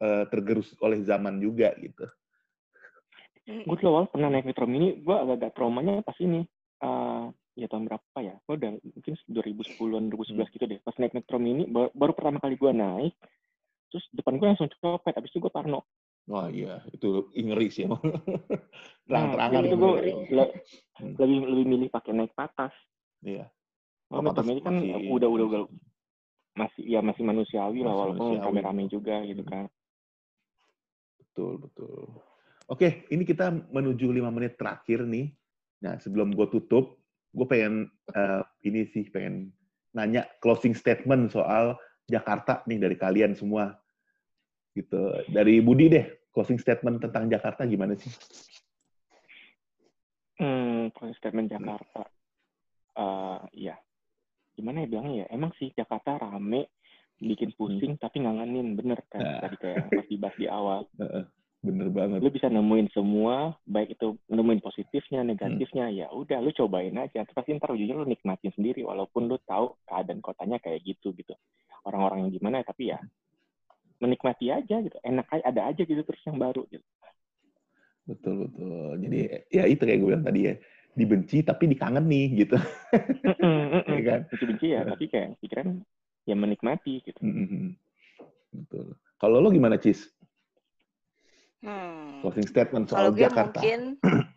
[0.01, 2.07] eh, tergerus oleh zaman juga gitu.
[3.45, 3.65] Mm-mm.
[3.65, 6.43] Gue dulu awal pernah naik metro mini, gue agak-agak traumanya pas ini.
[6.81, 7.25] eh
[7.55, 8.35] ya tahun berapa ya?
[8.43, 10.81] Gue udah mungkin 2010-an, 2011 gitu deh.
[10.81, 13.15] Pas naik metro mini, baru, baru pertama kali gue naik,
[13.89, 15.15] terus depan gue langsung copet.
[15.15, 15.85] Abis itu gue parno.
[16.25, 18.01] Wah iya, itu ngeri sih emang.
[19.05, 19.93] Nah, Terang-terangan itu itu gue
[20.33, 20.55] le-
[20.95, 21.13] Hmm.
[21.19, 22.73] lebih lebih milih pakai naik patas.
[23.21, 23.51] Iya.
[24.09, 25.61] Oh, patas mini kan masih- udah udah udah
[26.55, 29.53] masih ya masih manusiawi lah walaupun rame-rame juga gitu Hmm.
[29.53, 29.65] kan.
[31.21, 32.09] Betul, betul.
[32.65, 35.29] Oke, ini kita menuju lima menit terakhir nih.
[35.85, 36.97] Nah, sebelum gue tutup,
[37.37, 39.53] gue pengen eh, ini sih pengen
[39.93, 41.77] nanya closing statement soal
[42.09, 43.77] Jakarta nih dari kalian semua.
[44.73, 44.97] Gitu.
[45.29, 48.11] Dari Budi deh, closing statement tentang Jakarta gimana sih?
[50.41, 52.03] Hmm, kalau statement Jakarta,
[52.99, 53.41] eh
[53.71, 53.77] ya
[54.59, 55.27] gimana ya bilangnya ya?
[55.31, 56.75] Emang sih Jakarta rame,
[57.23, 59.41] bikin pusing, tapi ngangenin bener kan Nah.
[59.47, 60.81] tadi kayak yang pas dibahas di awal.
[61.65, 62.21] Bener banget.
[62.21, 67.25] Lu bisa nemuin semua, baik itu nemuin positifnya, negatifnya, ya udah lu cobain aja.
[67.25, 71.33] Terus pasti ntar ujungnya lu nikmatin sendiri, walaupun lu tahu keadaan kotanya kayak gitu gitu.
[71.89, 73.01] Orang-orang yang gimana, tapi ya
[73.97, 74.93] menikmati aja gitu.
[75.01, 76.85] Enak aja, ada aja gitu terus yang baru gitu.
[78.05, 79.01] Betul, betul.
[79.01, 80.55] Jadi ya itu kayak gue bilang tadi ya,
[80.93, 82.57] dibenci tapi dikangen nih gitu.
[83.85, 84.21] Ya kan?
[84.61, 85.81] Ya, tapi kayak pikiran
[86.29, 87.21] ya menikmati gitu.
[88.53, 88.97] Betul.
[89.17, 90.13] Kalau lo gimana, Cis?
[91.65, 92.21] Hmm.
[92.21, 93.57] Closing statement Kalau soal gue Jakarta.
[93.61, 93.97] mungkin,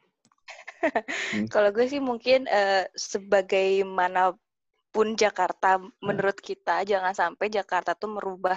[1.34, 1.50] Hmm.
[1.50, 8.56] kalau gue sih mungkin eh, sebagaimanapun Jakarta menurut kita jangan sampai Jakarta tuh merubah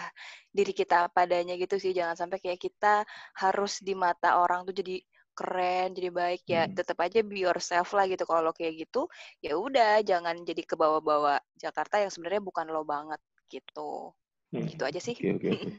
[0.53, 1.97] diri kita padanya gitu sih.
[1.97, 3.03] Jangan sampai kayak kita
[3.41, 5.01] harus di mata orang tuh jadi
[5.35, 6.69] keren, jadi baik ya.
[6.69, 6.77] Hmm.
[6.77, 8.29] Tetap aja be yourself lah gitu.
[8.29, 9.09] Kalau kayak gitu,
[9.41, 13.19] ya udah jangan jadi kebawa-bawa Jakarta yang sebenarnya bukan lo banget
[13.49, 14.13] gitu.
[14.53, 14.69] Hmm.
[14.69, 15.17] Gitu aja sih.
[15.17, 15.71] Oke, oke, oke.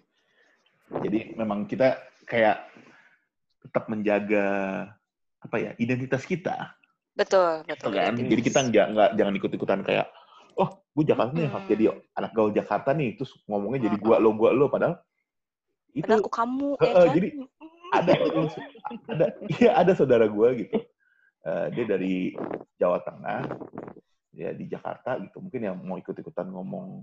[1.08, 2.66] Jadi memang kita kayak
[3.62, 4.46] tetap menjaga
[5.42, 6.74] apa ya identitas kita,
[7.18, 7.92] Betul, betul.
[7.94, 8.14] kan?
[8.14, 8.30] identitas.
[8.34, 10.08] Jadi kita nggak nggak jangan ikut-ikutan kayak,
[10.58, 11.72] oh, gue Jakarta nih harus Mm.
[11.74, 11.84] jadi
[12.18, 15.00] anak gaul Jakarta nih, terus ngomongnya jadi gua lo gua lo, padahal
[15.92, 17.14] itu Padahal aku kamu, ya kan?
[17.16, 17.28] jadi
[17.92, 18.12] ada
[19.12, 19.26] ada
[19.60, 20.78] iya ada saudara gue gitu,
[21.42, 22.38] Eh, dia dari
[22.78, 23.50] Jawa Tengah,
[24.38, 27.02] ya di Jakarta gitu, mungkin yang mau ikut-ikutan ngomong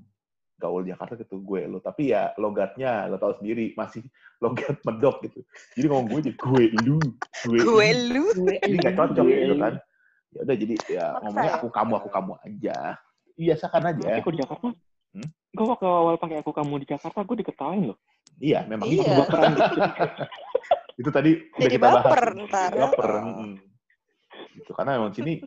[0.58, 4.02] gaul Jakarta gitu gue lo tapi ya logatnya lo tau sendiri masih
[4.44, 5.40] logat medok gitu
[5.72, 6.98] jadi ngomong gue jadi gue lu
[7.46, 8.24] gue, Gue lu.
[8.36, 9.74] jadi nggak cocok gitu kan
[10.28, 11.56] ya udah jadi ya Maksa ngomongnya ya?
[11.56, 12.76] aku kamu aku kamu aja
[13.32, 14.68] biasakan aja Tapi kok di Jakarta,
[15.08, 15.24] Hmm?
[15.56, 17.96] gue waktu awal pakai aku kamu di Jakarta, gue diketawain loh.
[18.36, 19.00] iya memang Iya.
[19.00, 19.36] itu gitu.
[21.00, 22.70] itu tadi udah Jadi kita bahas baper ntar.
[22.76, 23.40] baper Oh.
[23.40, 23.54] mm.
[24.52, 25.40] gitu karena memang sini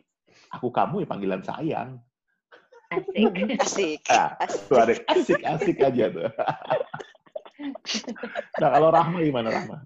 [0.50, 1.90] aku kamu ya panggilan sayang
[2.92, 3.32] asik
[3.64, 4.00] Asik.
[4.08, 4.62] ah, Asik.
[4.66, 6.28] tuh ada asik asik aja tuh
[8.60, 9.78] nah kalau Rahma gimana Rahma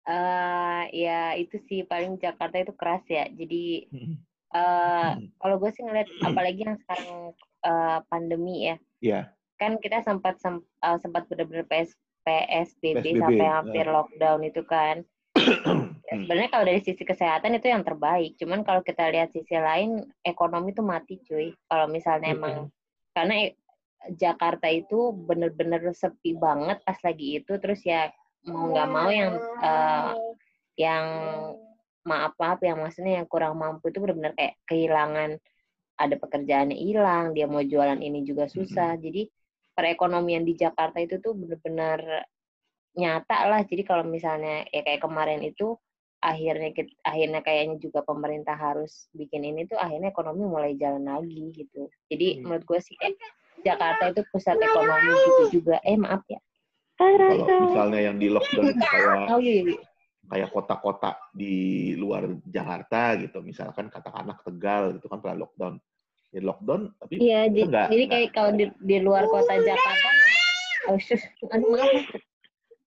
[0.00, 3.86] Eh, ya itu sih paling Jakarta itu keras ya jadi
[4.50, 5.30] Hmm.
[5.38, 7.30] kalau gue sih ngeliat apalagi yang sekarang
[7.62, 9.20] eh, pandemi ya Iya.
[9.54, 11.94] kan kita sempat sem- eh, sempat benar-benar PS,
[12.26, 15.06] PSBB, PSBB, sampai hampir lockdown itu kan
[16.10, 16.26] Hmm.
[16.26, 18.34] sebenarnya kalau dari sisi kesehatan itu yang terbaik.
[18.34, 21.54] Cuman kalau kita lihat sisi lain ekonomi tuh mati cuy.
[21.70, 22.66] Kalau misalnya emang
[23.14, 23.54] karena
[24.18, 27.54] Jakarta itu bener-bener sepi banget pas lagi itu.
[27.62, 28.10] Terus ya
[28.42, 30.10] mau nggak mau yang eh,
[30.82, 31.06] yang
[32.02, 35.30] maaf maaf yang maksudnya yang kurang mampu itu benar-benar kayak kehilangan
[36.00, 38.98] ada pekerjaannya hilang dia mau jualan ini juga susah.
[38.98, 39.30] Jadi
[39.78, 42.26] perekonomian di Jakarta itu tuh benar-benar
[42.98, 43.62] nyata lah.
[43.62, 45.78] Jadi kalau misalnya ya kayak kemarin itu
[46.20, 46.70] akhirnya
[47.02, 51.88] akhirnya kayaknya juga pemerintah harus bikin ini tuh akhirnya ekonomi mulai jalan lagi gitu.
[52.06, 52.40] Jadi Hmm.
[52.44, 53.16] menurut gue sih kayak
[53.60, 55.80] Jakarta itu pusat ekonomi gitu juga.
[55.80, 56.40] Eh maaf ya.
[56.96, 59.80] Kalau misalnya yang di lockdown itu kayak oh iya, iya.
[60.30, 61.54] kayak kota-kota di
[61.96, 65.80] luar Jakarta gitu, misalkan katakanlah Tegal gitu kan pernah lockdown.
[66.30, 70.08] Ya lockdown, tapi Iya, jadi nggak- kayak kalau di, di luar kota Jakarta,
[70.86, 71.90] oh, sus, aduh maaf,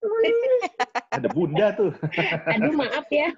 [1.14, 1.92] ada bunda tuh.
[2.58, 3.30] aduh maaf ya.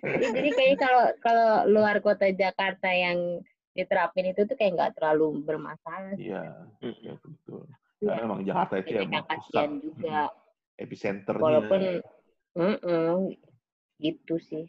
[0.00, 3.42] Jadi jadi kayak kalau kalau luar kota Jakarta yang
[3.74, 6.16] diterapin itu tuh kayak nggak terlalu bermasalah.
[6.16, 6.96] Iya, Mm-mm.
[7.04, 7.66] ya, betul.
[8.00, 8.08] Iya.
[8.08, 10.20] Karena emang Jakarta itu Jadi emang yang pusat juga,
[10.80, 11.42] epicenternya.
[11.44, 11.80] walaupun,
[12.56, 13.18] mm
[14.00, 14.64] gitu sih.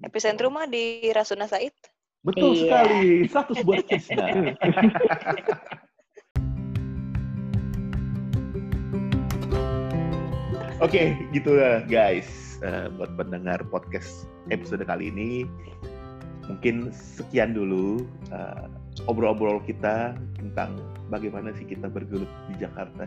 [0.00, 1.76] Epicentrum mah di Rasuna Said.
[2.20, 2.60] Betul Iya.
[2.64, 4.26] sekali, 100 buat Krisna.
[10.80, 12.56] Oke, gitu lah guys.
[12.64, 15.44] Eh, buat pendengar podcast episode kali ini,
[16.48, 18.64] mungkin sekian dulu eh,
[19.04, 20.80] obrol-obrol kita tentang
[21.12, 23.04] bagaimana sih kita bergelut di Jakarta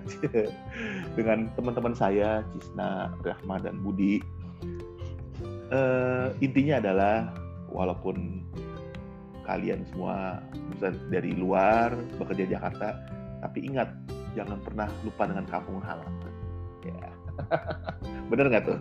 [1.18, 4.22] dengan teman-teman saya, Cisna, Rahma, dan Budi.
[5.74, 7.34] Eh, intinya adalah
[7.74, 8.46] walaupun
[9.50, 10.46] kalian semua
[11.10, 11.90] dari luar
[12.22, 13.02] bekerja di Jakarta,
[13.42, 13.90] tapi ingat
[14.38, 16.33] jangan pernah lupa dengan kampung halaman.
[18.32, 18.78] Bener nggak tuh?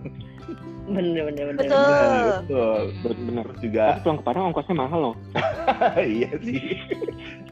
[0.88, 1.62] Bener bener bener.
[1.62, 1.78] Betul.
[1.78, 2.82] Bener, betul.
[3.04, 3.44] Bener.
[3.46, 5.16] Terus juga, Tapi pulang ke Padang ongkosnya mahal loh.
[6.18, 6.60] iya sih.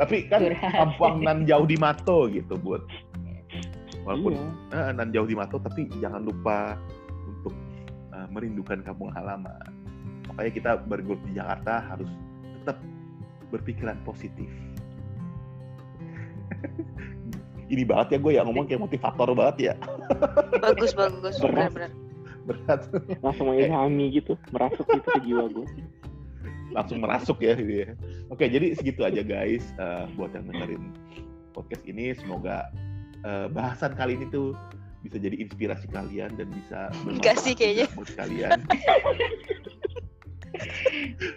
[0.01, 2.83] tapi kan kampung nan jauh di Mato gitu, buat.
[4.03, 4.91] Walaupun Iya.
[4.91, 6.75] eh, nan jauh di Mato, tapi jangan lupa
[7.29, 7.55] untuk
[8.11, 9.71] eh, merindukan kampung halaman.
[10.31, 12.09] Makanya kita bergelut di Jakarta harus
[12.61, 12.81] tetap
[13.51, 14.49] berpikiran positif.
[17.71, 19.75] Ini banget ya gue ya ngomong kayak motivator banget ya.
[20.59, 21.39] Bagus, bagus.
[21.39, 21.71] Berat.
[21.71, 21.91] Benar-benar.
[22.51, 22.81] Berat.
[23.23, 24.35] Langsung mengilhami gitu.
[24.51, 25.67] Merasuk gitu ke jiwa gue.
[26.75, 27.55] Langsung merasuk ya.
[27.55, 27.95] gitu ya.
[28.35, 29.71] Oke, jadi segitu aja guys.
[29.79, 30.91] Eh, buat yang dengerin
[31.55, 32.67] podcast ini, semoga
[33.23, 34.59] eh, bahasan kali ini tuh
[35.01, 37.87] bisa jadi inspirasi kalian dan bisa Enggak sih bermanfaat kayaknya.
[37.97, 38.59] buat kalian.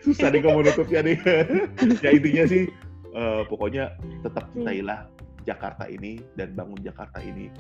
[0.04, 1.18] Susah nih kamu nutupnya nih.
[2.04, 2.64] ya intinya sih,
[3.14, 3.94] eh, pokoknya
[4.26, 5.08] tetap cintailah
[5.44, 7.52] Jakarta ini dan bangun Jakarta ini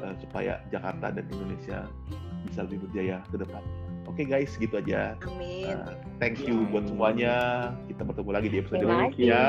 [0.00, 1.86] eh, supaya Jakarta dan Indonesia
[2.48, 3.62] bisa lebih berjaya ke depan.
[4.08, 5.14] Oke guys, gitu aja.
[5.22, 5.70] Amin.
[5.70, 7.70] Uh, thank you buat semuanya.
[7.86, 9.42] Kita bertemu lagi di episode berikutnya.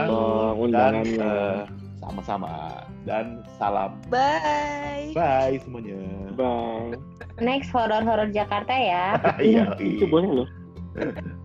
[0.70, 1.66] Dan uh,
[1.98, 2.86] sama-sama.
[3.08, 3.98] Dan salam.
[4.14, 5.18] Bye.
[5.18, 5.98] Bye semuanya.
[6.38, 6.94] Bye.
[7.42, 9.18] Next horor-horor Jakarta ya.
[9.42, 9.74] Iya.
[9.82, 10.50] Itu boleh loh.